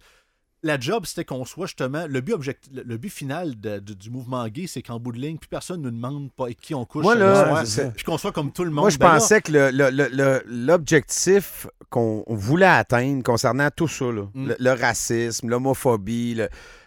la 0.65 0.81
job, 0.81 1.05
c'était 1.07 1.25
qu'on 1.25 1.45
soit 1.45 1.67
justement. 1.67 2.07
Le 2.09 2.21
but, 2.21 2.33
object- 2.33 2.69
le, 2.75 2.83
le 2.83 2.97
but 2.97 3.11
final 3.11 3.55
de- 3.61 3.79
de- 3.79 3.95
du 3.95 4.11
mouvement 4.11 4.47
gay, 4.49 4.67
c'est 4.67 4.83
qu'en 4.83 4.99
bout 4.99 5.13
de 5.13 5.19
ligne, 5.19 5.37
plus 5.39 5.47
personne 5.49 5.81
ne 5.83 5.91
demande 5.91 6.33
pas 6.33 6.45
avec 6.47 6.61
qui 6.61 6.75
on 6.75 6.85
couche. 6.85 7.03
Moi, 7.05 7.15
là, 7.15 7.63
puis 7.95 8.05
qu'on 8.05 8.19
soit 8.19 8.33
comme 8.33 8.51
tout 8.51 8.65
le 8.65 8.71
monde. 8.71 8.83
Moi, 8.85 8.91
je 8.91 8.99
Ben 8.99 9.07
là, 9.07 9.13
pensais 9.15 9.41
que 9.41 9.53
le- 9.53 9.71
le- 9.71 9.91
le- 9.91 10.09
le- 10.11 10.43
l'objectif 10.47 11.67
qu'on 11.91 12.25
voulait 12.27 12.67
atteindre 12.67 13.23
concernant 13.23 13.69
tout 13.75 13.87
ça, 13.89 14.07
là, 14.07 14.23
Mm. 14.35 14.49
le, 14.49 14.57
le 14.59 14.71
racisme, 14.73 15.49
l'homophobie, 15.49 16.41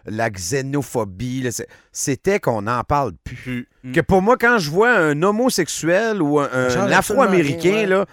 la 0.06 0.30
xénophobie, 0.30 1.48
c'était 1.92 2.40
qu'on 2.40 2.64
n'en 2.64 2.84
parle 2.84 3.14
plus. 3.24 3.70
Que 3.94 4.02
pour 4.02 4.22
moi, 4.22 4.38
quand 4.38 4.58
je 4.60 4.70
vois 4.70 4.92
un 4.98 5.22
homosexuel 5.24 6.22
ou 6.22 6.40
un, 6.40 6.48
afro-américain, 6.92 7.86
là, 7.86 8.06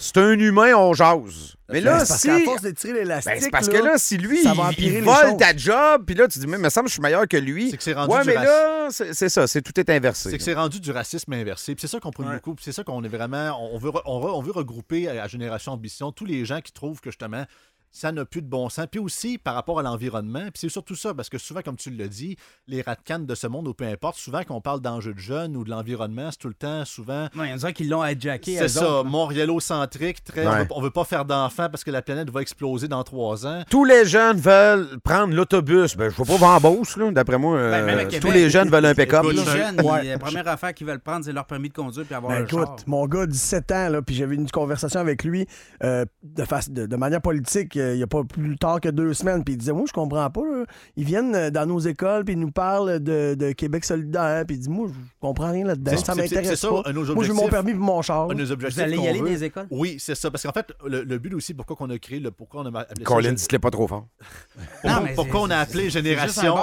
c'est 0.00 0.16
un 0.18 0.32
humain, 0.38 0.74
on 0.74 0.92
jase. 0.94 1.54
Mais 1.72 1.80
là, 1.80 2.00
c'est 2.04 2.08
parce 2.08 2.20
si... 2.22 2.26
qu'à 2.26 2.38
force 2.40 2.62
de 2.62 2.70
tirer 2.70 3.00
l'élastique, 3.00 3.32
Ben, 3.32 3.40
c'est 3.40 3.50
parce 3.50 3.68
là, 3.68 3.78
que 3.78 3.84
là, 3.84 3.98
si 3.98 4.16
lui, 4.16 4.42
ça 4.42 4.54
va 4.54 4.70
il- 4.76 5.02
vole 5.04 5.14
choses. 5.14 5.36
ta 5.38 5.56
job, 5.56 6.02
puis 6.04 6.16
là, 6.16 6.26
tu 6.26 6.40
dis, 6.40 6.46
mais 6.48 6.56
il 6.56 6.62
me 6.62 6.68
semble 6.68 6.86
que 6.86 6.90
je 6.90 6.94
suis 6.94 7.02
meilleur 7.02 7.28
que 7.28 7.36
lui. 7.36 7.70
C'est 7.70 7.76
que 7.76 7.82
c'est 7.84 7.92
rendu 7.92 8.12
Ouais, 8.12 8.22
du 8.22 8.26
mais 8.28 8.34
raci- 8.36 8.44
là, 8.44 8.88
c'est 9.12 9.28
ça, 9.28 9.46
c'est 9.46 9.62
tout 9.62 9.78
est 9.78 9.88
inversé. 9.90 10.30
C'est 10.30 10.38
que 10.38 10.42
c'est 10.42 10.54
rendu 10.54 10.80
du 10.80 10.90
racisme 10.90 11.32
inversé. 11.32 11.74
Puis 11.76 11.82
c'est 11.82 11.86
ça 11.88 12.00
qu'on 12.00 12.10
prône 12.10 12.26
Ouais. 12.28 12.34
beaucoup. 12.34 12.54
Puis 12.56 12.64
c'est 12.64 12.72
ça 12.72 12.82
qu'on 12.82 13.04
est 13.04 13.08
vraiment. 13.08 13.56
On 13.72 13.78
veut, 13.78 13.90
re- 13.90 14.02
on, 14.06 14.18
re- 14.20 14.32
on 14.34 14.40
veut 14.42 14.50
regrouper 14.52 15.08
à, 15.08 15.22
à 15.22 15.28
Génération 15.28 15.72
Ambition 15.72 16.10
tous 16.10 16.24
les 16.24 16.44
gens 16.44 16.60
qui 16.60 16.72
trouvent 16.72 17.00
que 17.00 17.10
justement. 17.10 17.44
Ça 17.92 18.12
n'a 18.12 18.24
plus 18.24 18.40
de 18.42 18.46
bon 18.48 18.68
sens. 18.68 18.86
Puis 18.90 19.00
aussi 19.00 19.36
par 19.38 19.54
rapport 19.54 19.78
à 19.80 19.82
l'environnement. 19.82 20.42
Puis 20.44 20.52
c'est 20.60 20.68
surtout 20.68 20.94
ça, 20.94 21.12
parce 21.14 21.28
que 21.28 21.38
souvent, 21.38 21.60
comme 21.62 21.76
tu 21.76 21.90
l'as 21.90 22.06
dit, 22.08 22.36
les 22.68 22.82
ratcanes 22.82 23.26
de 23.26 23.34
ce 23.34 23.46
monde, 23.48 23.66
ou 23.68 23.74
peu 23.74 23.84
importe, 23.84 24.16
souvent 24.16 24.42
qu'on 24.44 24.60
parle 24.60 24.80
d'enjeux 24.80 25.12
de 25.14 25.18
jeunes 25.18 25.56
ou 25.56 25.64
de 25.64 25.70
l'environnement, 25.70 26.28
c'est 26.30 26.38
tout 26.38 26.48
le 26.48 26.54
temps, 26.54 26.84
souvent, 26.84 27.28
Il 27.34 27.40
y 27.50 27.52
en 27.52 27.58
a 27.64 27.72
qui 27.72 27.84
l'ont 27.84 28.04
hijacké. 28.04 28.56
c'est 28.58 28.68
ça, 28.68 29.02
montréalocentrique, 29.50 30.22
très. 30.24 30.46
On 30.46 30.50
Ouais. 30.50 30.58
veut, 30.62 30.66
on 30.70 30.80
veut 30.82 30.90
pas 30.90 31.04
faire 31.04 31.24
d'enfants 31.24 31.68
parce 31.68 31.84
que 31.84 31.90
la 31.90 32.02
planète 32.02 32.30
va 32.30 32.40
exploser 32.42 32.88
dans 32.88 33.02
trois 33.02 33.46
ans. 33.46 33.64
Tous 33.70 33.84
les 33.84 34.04
jeunes 34.04 34.36
veulent 34.38 34.98
prendre 35.02 35.34
l'autobus. 35.34 35.96
Ben, 35.96 36.10
je 36.10 36.22
ne 36.22 36.38
pas 36.38 36.46
en 36.46 36.60
Beauce, 36.60 36.96
là. 36.96 37.10
D'après 37.10 37.38
moi, 37.38 37.56
euh, 37.56 37.70
Ben, 37.70 37.84
même 37.86 37.98
à 38.06 38.18
tous 38.20 38.30
les 38.30 38.50
jeunes 38.50 38.68
veulent 38.70 38.86
un 38.86 38.94
pick-up. 38.94 39.24
Les 39.30 39.36
jeunes, 39.44 39.80
Ouais. 39.80 40.04
la 40.04 40.18
première 40.18 40.46
affaire 40.48 40.74
qu'ils 40.74 40.86
veulent 40.86 41.00
prendre, 41.00 41.24
c'est 41.24 41.32
leur 41.32 41.46
permis 41.46 41.68
de 41.68 41.74
conduire 41.74 42.04
puis 42.06 42.14
avoir 42.14 42.32
Ben 42.36 42.44
un 42.44 42.46
char. 42.46 42.62
écoute, 42.62 42.86
mon 42.86 43.06
gars, 43.06 43.26
17 43.26 43.70
ans, 43.72 43.88
là, 43.88 44.02
puis 44.02 44.14
j'avais 44.14 44.34
une 44.36 44.50
conversation 44.50 45.00
avec 45.00 45.24
lui 45.24 45.46
euh, 45.82 46.04
de, 46.22 46.44
face- 46.44 46.70
de, 46.70 46.86
de 46.86 46.96
manière 46.96 47.20
politique 47.20 47.76
euh, 47.76 47.79
il 47.94 47.96
n'y 47.96 48.02
a 48.02 48.06
pas 48.06 48.22
plus 48.24 48.56
tard 48.58 48.80
que 48.80 48.88
deux 48.88 49.14
semaines, 49.14 49.42
puis 49.44 49.54
il 49.54 49.56
disait 49.58 49.72
Moi, 49.72 49.84
je 49.88 49.92
comprends 49.92 50.28
pas. 50.30 50.40
là. 50.42 50.64
Ils 50.96 51.04
viennent 51.04 51.34
euh, 51.34 51.50
dans 51.50 51.66
nos 51.66 51.78
écoles, 51.78 52.24
puis 52.24 52.34
ils 52.34 52.40
nous 52.40 52.50
parlent 52.50 53.00
de, 53.00 53.34
de 53.34 53.52
Québec 53.52 53.84
solidaire, 53.84 54.44
puis 54.46 54.56
il 54.56 54.60
dit 54.60 54.68
Moi, 54.68 54.88
je 54.88 54.94
comprends 55.20 55.50
rien 55.50 55.64
là-dedans, 55.66 55.92
C'est- 55.96 56.04
ça 56.04 56.14
m'intéresse 56.14 56.60
ça, 56.60 56.68
pas. 56.68 56.92
nos 56.92 57.14
Moi, 57.14 57.24
j'ai 57.24 57.32
mon 57.32 57.48
permis 57.48 57.72
pour 57.74 57.82
mon 57.84 58.02
char. 58.02 58.30
Un 58.30 58.34
nos 58.34 58.44
Vous 58.44 58.52
objectifs 58.52 58.82
allez 58.82 58.96
y 58.98 59.08
aller 59.08 59.20
veut- 59.20 59.28
des 59.28 59.44
écoles? 59.44 59.66
Oui, 59.70 59.96
c'est 59.98 60.14
ça. 60.14 60.30
Parce 60.30 60.42
qu'en 60.42 60.52
fait, 60.52 60.72
le, 60.86 61.02
le 61.04 61.18
but 61.18 61.34
aussi, 61.34 61.54
pourquoi 61.54 61.76
on 61.80 61.90
a 61.90 61.98
créé, 61.98 62.20
le, 62.20 62.30
pourquoi 62.30 62.62
on 62.62 62.66
a 62.74 62.80
appelé 62.80 62.94
ça 62.98 63.04
Colin, 63.04 63.32
dites-le 63.32 63.58
pas 63.58 63.70
trop 63.70 63.86
fort. 63.88 64.06
pourquoi, 65.14 65.40
Non, 65.40 65.46
on 65.46 65.50
a 65.50 65.56
appelé 65.58 65.90
Génération. 65.90 66.54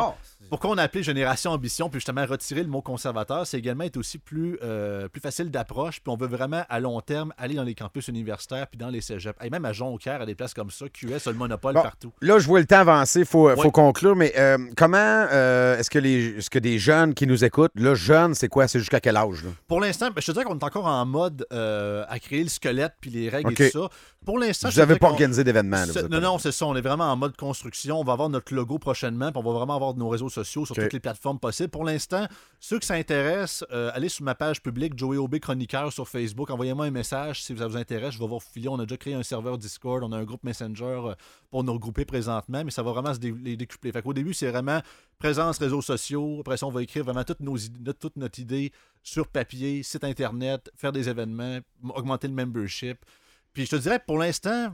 Pourquoi 0.49 0.69
on 0.69 0.77
a 0.77 0.83
appelé 0.83 1.03
Génération 1.03 1.51
Ambition, 1.51 1.89
puis 1.89 1.99
justement 1.99 2.25
retirer 2.25 2.63
le 2.63 2.69
mot 2.69 2.81
conservateur, 2.81 3.45
c'est 3.45 3.57
également 3.57 3.83
être 3.83 3.97
aussi 3.97 4.17
plus, 4.17 4.57
euh, 4.63 5.07
plus 5.09 5.19
facile 5.19 5.51
d'approche, 5.51 5.99
puis 5.99 6.09
on 6.11 6.15
veut 6.15 6.27
vraiment 6.27 6.63
à 6.69 6.79
long 6.79 7.01
terme 7.01 7.33
aller 7.37 7.55
dans 7.55 7.63
les 7.63 7.75
campus 7.75 8.07
universitaires, 8.07 8.67
puis 8.67 8.77
dans 8.77 8.89
les 8.89 9.01
cégeps. 9.01 9.37
Et 9.43 9.49
même 9.49 9.65
à 9.65 9.73
Jonquière, 9.73 10.21
à 10.21 10.25
des 10.25 10.35
places 10.35 10.53
comme 10.53 10.71
ça, 10.71 10.85
QS 10.89 11.27
a 11.27 11.31
le 11.31 11.37
monopole 11.37 11.73
Bon. 11.73 11.81
partout. 11.81 12.13
Là, 12.21 12.39
je 12.39 12.47
vois 12.47 12.59
le 12.59 12.65
temps 12.65 12.79
avancer, 12.79 13.21
il 13.21 13.25
faut, 13.25 13.49
faut 13.57 13.71
conclure, 13.71 14.15
mais 14.15 14.31
euh, 14.37 14.57
comment 14.77 14.97
euh, 15.31 15.77
est-ce 15.77 15.89
que, 15.89 15.99
les, 15.99 16.37
est-ce 16.37 16.49
que 16.49 16.59
des 16.59 16.79
jeunes 16.79 17.13
qui 17.13 17.27
nous 17.27 17.43
écoutent, 17.43 17.71
là, 17.75 17.93
jeunes, 17.95 18.33
c'est 18.33 18.47
quoi? 18.47 18.67
C'est 18.67 18.79
jusqu'à 18.79 18.99
quel 19.01 19.17
âge? 19.17 19.43
Là? 19.43 19.49
Pour 19.67 19.81
l'instant, 19.81 20.07
ben, 20.07 20.21
je 20.21 20.27
te 20.27 20.31
dirais 20.31 20.45
qu'on 20.45 20.57
est 20.57 20.63
encore 20.63 20.85
en 20.85 21.05
mode 21.05 21.45
euh, 21.51 22.05
à 22.07 22.19
créer 22.19 22.43
le 22.43 22.49
squelette, 22.49 22.93
puis 23.01 23.09
les 23.09 23.27
règles 23.29 23.51
et 23.51 23.55
tout 23.71 23.79
ça. 23.81 23.89
Pour 24.25 24.39
l'instant, 24.39 24.69
Vous 24.69 24.79
n'avez 24.79 24.97
pas 24.97 25.07
organisé 25.07 25.43
d'événement. 25.45 25.77
là, 25.77 25.85
C'est- 25.85 25.91
vous 25.99 26.05
êtes 26.05 26.09
Non, 26.11 26.19
non, 26.19 26.37
c'est 26.37 26.51
ça. 26.51 26.65
On 26.65 26.75
est 26.75 26.81
vraiment 26.81 27.05
en 27.05 27.15
mode 27.15 27.37
construction. 27.37 27.99
On 27.99 28.03
va 28.03 28.11
avoir 28.13 28.27
notre 28.29 28.53
logo 28.53 28.77
prochainement, 28.77 29.31
puis 29.31 29.41
on 29.43 29.49
va 29.51 29.57
vraiment 29.57 29.75
avoir 29.75 29.93
nos 29.95 30.09
réseaux 30.09 30.26
sociaux 30.29 30.65
sur 30.65 30.75
toutes 30.83 30.93
les 30.93 30.99
plateformes 30.99 31.39
possibles. 31.39 31.69
Pour 31.69 31.83
l'instant, 31.83 32.27
ceux 32.59 32.79
qui 32.79 32.87
s'intéressent, 32.87 33.65
euh, 33.71 33.91
allez 33.93 34.09
sur 34.09 34.23
ma 34.23 34.35
page 34.35 34.61
publique, 34.61 34.97
Joey 34.97 35.17
OB 35.17 35.39
Chroniqueur 35.39 35.91
sur 35.93 36.07
Facebook. 36.07 36.49
Envoyez-moi 36.49 36.85
un 36.87 36.91
message 36.91 37.43
si 37.43 37.57
ça 37.57 37.67
vous 37.67 37.77
intéresse. 37.77 38.13
Je 38.13 38.19
vais 38.19 38.27
vous 38.27 38.35
refiler. 38.37 38.67
On 38.69 38.79
a 38.79 38.85
déjà 38.85 38.97
créé 38.97 39.13
un 39.13 39.23
serveur 39.23 39.57
Discord. 39.57 40.03
On 40.03 40.11
a 40.11 40.17
un 40.17 40.23
groupe 40.23 40.43
Messenger 40.43 40.83
euh, 41.05 41.13
pour 41.49 41.63
nous 41.63 41.73
regrouper 41.73 42.05
présentement, 42.05 42.63
mais 42.63 42.71
ça 42.71 42.83
va 42.83 42.91
vraiment 42.91 43.13
se 43.13 43.19
dé- 43.19 43.33
les 43.43 43.57
décupler. 43.57 43.91
Fait 43.91 44.01
qu'au 44.01 44.13
début, 44.13 44.33
c'est 44.33 44.49
vraiment 44.49 44.81
présence 45.19 45.57
réseaux 45.57 45.81
sociaux. 45.81 46.37
Après 46.41 46.57
ça, 46.57 46.65
on 46.67 46.71
va 46.71 46.83
écrire 46.83 47.03
vraiment 47.03 47.23
toutes 47.23 47.39
nos 47.39 47.57
notre- 47.81 47.99
toute 47.99 48.15
notre 48.17 48.39
idée 48.39 48.71
sur 49.03 49.27
papier, 49.27 49.83
site 49.83 50.03
internet, 50.03 50.69
faire 50.75 50.91
des 50.91 51.07
événements, 51.09 51.59
augmenter 51.95 52.27
le 52.27 52.33
membership. 52.33 52.97
Puis 53.53 53.65
je 53.65 53.71
te 53.71 53.75
dirais, 53.77 53.99
pour 54.05 54.17
l'instant, 54.19 54.71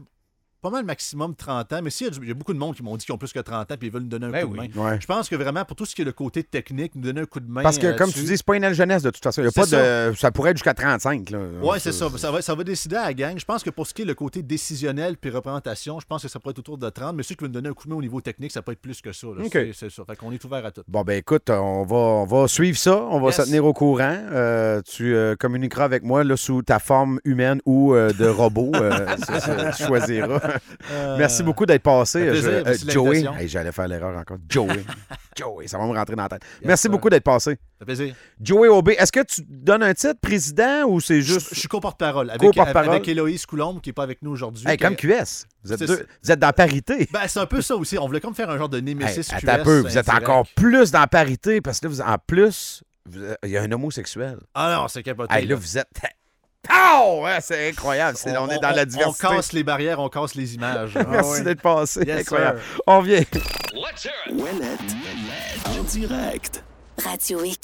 pas 0.63 0.69
mal 0.71 0.83
maximum 0.85 1.35
30 1.35 1.73
ans. 1.73 1.79
Mais 1.83 1.89
s'il 1.91 2.07
y, 2.07 2.09
a 2.09 2.13
du- 2.13 2.19
il 2.23 2.27
y 2.29 2.31
a 2.31 2.33
beaucoup 2.33 2.53
de 2.53 2.57
monde 2.57 2.75
qui 2.75 2.81
m'ont 2.81 2.95
dit 2.97 3.05
qu'ils 3.05 3.13
ont 3.13 3.17
plus 3.19 3.31
que 3.33 3.39
30 3.39 3.71
ans 3.71 3.75
puis 3.77 3.87
ils 3.89 3.93
veulent 3.93 4.01
nous 4.03 4.07
donner 4.07 4.25
un 4.27 4.31
Ben 4.31 4.47
coup 4.47 4.53
de 4.53 4.57
main. 4.57 4.67
Ouais. 4.75 4.97
Je 4.99 5.05
pense 5.05 5.29
que 5.29 5.35
vraiment, 5.35 5.63
pour 5.65 5.75
tout 5.75 5.85
ce 5.85 5.93
qui 5.93 6.01
est 6.01 6.05
le 6.05 6.11
côté 6.13 6.43
technique, 6.43 6.95
nous 6.95 7.01
donner 7.03 7.21
un 7.21 7.25
coup 7.25 7.39
de 7.39 7.49
main. 7.51 7.61
Parce 7.61 7.77
que, 7.77 7.87
euh, 7.87 7.95
comme 7.95 8.11
tu 8.11 8.21
dis, 8.21 8.37
c'est 8.37 8.45
pas 8.45 8.55
une 8.55 8.63
aile 8.63 8.73
jeunesse 8.73 9.03
de 9.03 9.09
toute 9.11 9.21
façon. 9.23 9.41
Il 9.41 9.45
y 9.45 9.47
a 9.47 9.51
pas 9.51 9.65
C'est 9.65 10.09
de... 10.11 10.15
Ça 10.15 10.31
pourrait 10.31 10.51
être 10.51 10.57
jusqu'à 10.57 10.73
35. 10.73 11.29
Là. 11.29 11.39
Oui, 11.61 11.77
c'est 11.79 11.91
ça. 11.91 12.07
Ça 12.17 12.31
va, 12.31 12.41
ça 12.41 12.55
va 12.55 12.63
décider 12.63 12.95
à 12.95 13.03
la 13.05 13.13
gang. 13.13 13.37
Je 13.37 13.45
pense 13.45 13.61
que 13.63 13.69
pour 13.69 13.85
ce 13.85 13.93
qui 13.93 14.01
est 14.03 14.05
le 14.05 14.15
côté 14.15 14.41
décisionnel 14.41 15.17
puis 15.17 15.29
représentation, 15.29 15.99
je 15.99 16.05
pense 16.05 16.21
que 16.23 16.27
ça 16.29 16.39
pourrait 16.39 16.51
être 16.51 16.59
autour 16.59 16.77
de 16.77 16.89
30. 16.89 17.15
Mais 17.15 17.23
ceux 17.23 17.35
qui 17.35 17.43
veulent 17.43 17.49
nous 17.51 17.55
donner 17.55 17.69
un 17.69 17.73
coup 17.73 17.85
de 17.87 17.91
main 17.91 17.97
au 17.97 18.01
niveau 18.01 18.21
technique, 18.21 18.51
ça 18.51 18.61
peut 18.61 18.71
être 18.71 18.81
plus 18.81 19.01
que 19.01 19.11
ça. 19.11 19.27
là. 19.27 19.43
OK. 19.45 19.57
C'est- 19.73 19.89
ça. 19.89 20.03
Fait 20.07 20.15
qu'on 20.15 20.31
est 20.31 20.43
ouvert 20.45 20.65
à 20.65 20.71
tout. 20.71 20.81
Bon, 20.87 21.01
ben 21.01 21.17
écoute, 21.17 21.49
on 21.49 21.83
va, 21.83 21.95
on 21.95 22.25
va 22.25 22.47
suivre 22.47 22.77
ça. 22.77 22.97
On 23.09 23.19
va 23.19 23.27
Yes. 23.27 23.35
se 23.37 23.41
tenir 23.43 23.65
au 23.65 23.73
courant. 23.73 24.17
Euh, 24.31 24.81
tu 24.81 25.13
euh, 25.15 25.35
communiqueras 25.35 25.83
avec 25.85 26.03
moi 26.03 26.23
là, 26.23 26.37
sous 26.37 26.61
ta 26.61 26.79
forme 26.79 27.19
humaine 27.25 27.59
ou 27.65 27.93
euh, 27.93 28.11
de 28.13 28.25
robot. 28.27 28.71
euh, 28.75 29.05
ça, 29.39 29.71
tu 29.71 29.83
choisiras. 29.83 30.39
Euh, 30.91 31.17
Merci 31.17 31.43
beaucoup 31.43 31.65
d'être 31.65 31.83
passé. 31.83 32.19
fait 32.25 32.29
plaisir. 32.31 32.51
Je- 32.51 32.69
euh, 32.69 32.85
de 32.85 32.91
Joey. 32.91 33.23
Hey, 33.39 33.47
J'allais 33.47 33.71
faire 33.71 33.87
l'erreur 33.87 34.17
encore. 34.17 34.37
Joey. 34.49 34.83
Joey, 35.37 35.67
ça 35.67 35.77
va 35.77 35.85
me 35.85 35.93
rentrer 35.95 36.15
dans 36.15 36.23
la 36.23 36.29
tête. 36.29 36.43
Merci 36.63 36.89
beaucoup 36.89 37.09
d'être 37.09 37.23
passé. 37.23 37.51
Ça 37.51 37.57
fait 37.79 37.85
plaisir. 37.85 38.15
Joey 38.41 38.67
Aubé, 38.67 38.95
est-ce 38.99 39.11
que 39.11 39.23
tu 39.23 39.41
donnes 39.47 39.83
un 39.83 39.93
titre, 39.93 40.19
président, 40.21 40.83
ou 40.87 40.99
c'est 41.01 41.21
juste. 41.21 41.49
je 41.53 41.59
suis 41.59 41.67
co-porte-parole 41.67 42.29
avec, 42.29 42.41
Co-porte-parole? 42.41 42.89
avec 42.89 43.07
Héloïse 43.07 43.45
Coulombe 43.45 43.81
qui 43.81 43.89
n'est 43.89 43.93
pas 43.93 44.03
avec 44.03 44.21
nous 44.21 44.31
aujourd'hui. 44.31 44.67
Hey, 44.67 44.77
comme 44.77 44.95
QS. 44.95 45.45
Vous 45.63 45.73
êtes, 45.73 45.79
deux- 45.83 46.05
vous 46.23 46.31
êtes 46.31 46.39
dans 46.39 46.47
la 46.47 46.53
parité. 46.53 47.07
Ben, 47.11 47.21
c'est 47.27 47.39
un 47.39 47.45
peu 47.45 47.61
ça 47.61 47.75
aussi. 47.75 47.97
On 47.97 48.05
voulait 48.07 48.19
comme 48.19 48.35
faire 48.35 48.49
un 48.49 48.57
genre 48.57 48.69
de 48.69 48.77
Hey, 48.77 48.83
Némésis 48.83 49.27
QS 49.29 49.49
un 49.49 49.63
peu, 49.63 49.79
vous 49.79 49.97
êtes 49.97 50.09
encore 50.09 50.45
plus 50.55 50.91
dans 50.91 50.99
la 50.99 51.07
parité 51.07 51.61
parce 51.61 51.79
que 51.79 51.87
là, 51.87 51.89
vous, 51.91 52.01
en 52.01 52.17
plus, 52.27 52.83
vous- 53.05 53.19
il 53.43 53.49
y 53.49 53.57
a 53.57 53.61
un 53.63 53.71
homosexuel. 53.71 54.37
Ah 54.53 54.77
non, 54.79 54.87
c'est 54.87 55.01
capoté. 55.03 55.33
Hey, 55.33 55.47
là, 55.47 55.55
vous 55.55 55.77
êtes. 55.77 55.87
Oh, 56.71 57.21
ouais, 57.23 57.39
c'est 57.41 57.69
incroyable. 57.69 58.17
C'est- 58.17 58.37
on, 58.37 58.49
est 58.49 58.59
dans 58.59 58.69
la 58.71 58.85
diversité. 58.85 59.25
On 59.27 59.35
casse 59.35 59.51
les 59.53 59.63
barrières, 59.63 59.99
on 59.99 60.09
casse 60.09 60.35
les 60.35 60.55
images. 60.55 60.93
Merci 60.95 61.09
Ah 61.17 61.37
oui. 61.37 61.43
d'être 61.43 61.61
passé. 61.61 62.03
Yes, 62.05 62.21
incroyable. 62.21 62.61
sir. 62.61 62.81
On 62.87 62.99
vient. 63.01 63.21
Ouellette 64.31 64.79
en 65.67 65.83
direct. 65.83 66.63
Radio. 67.03 67.39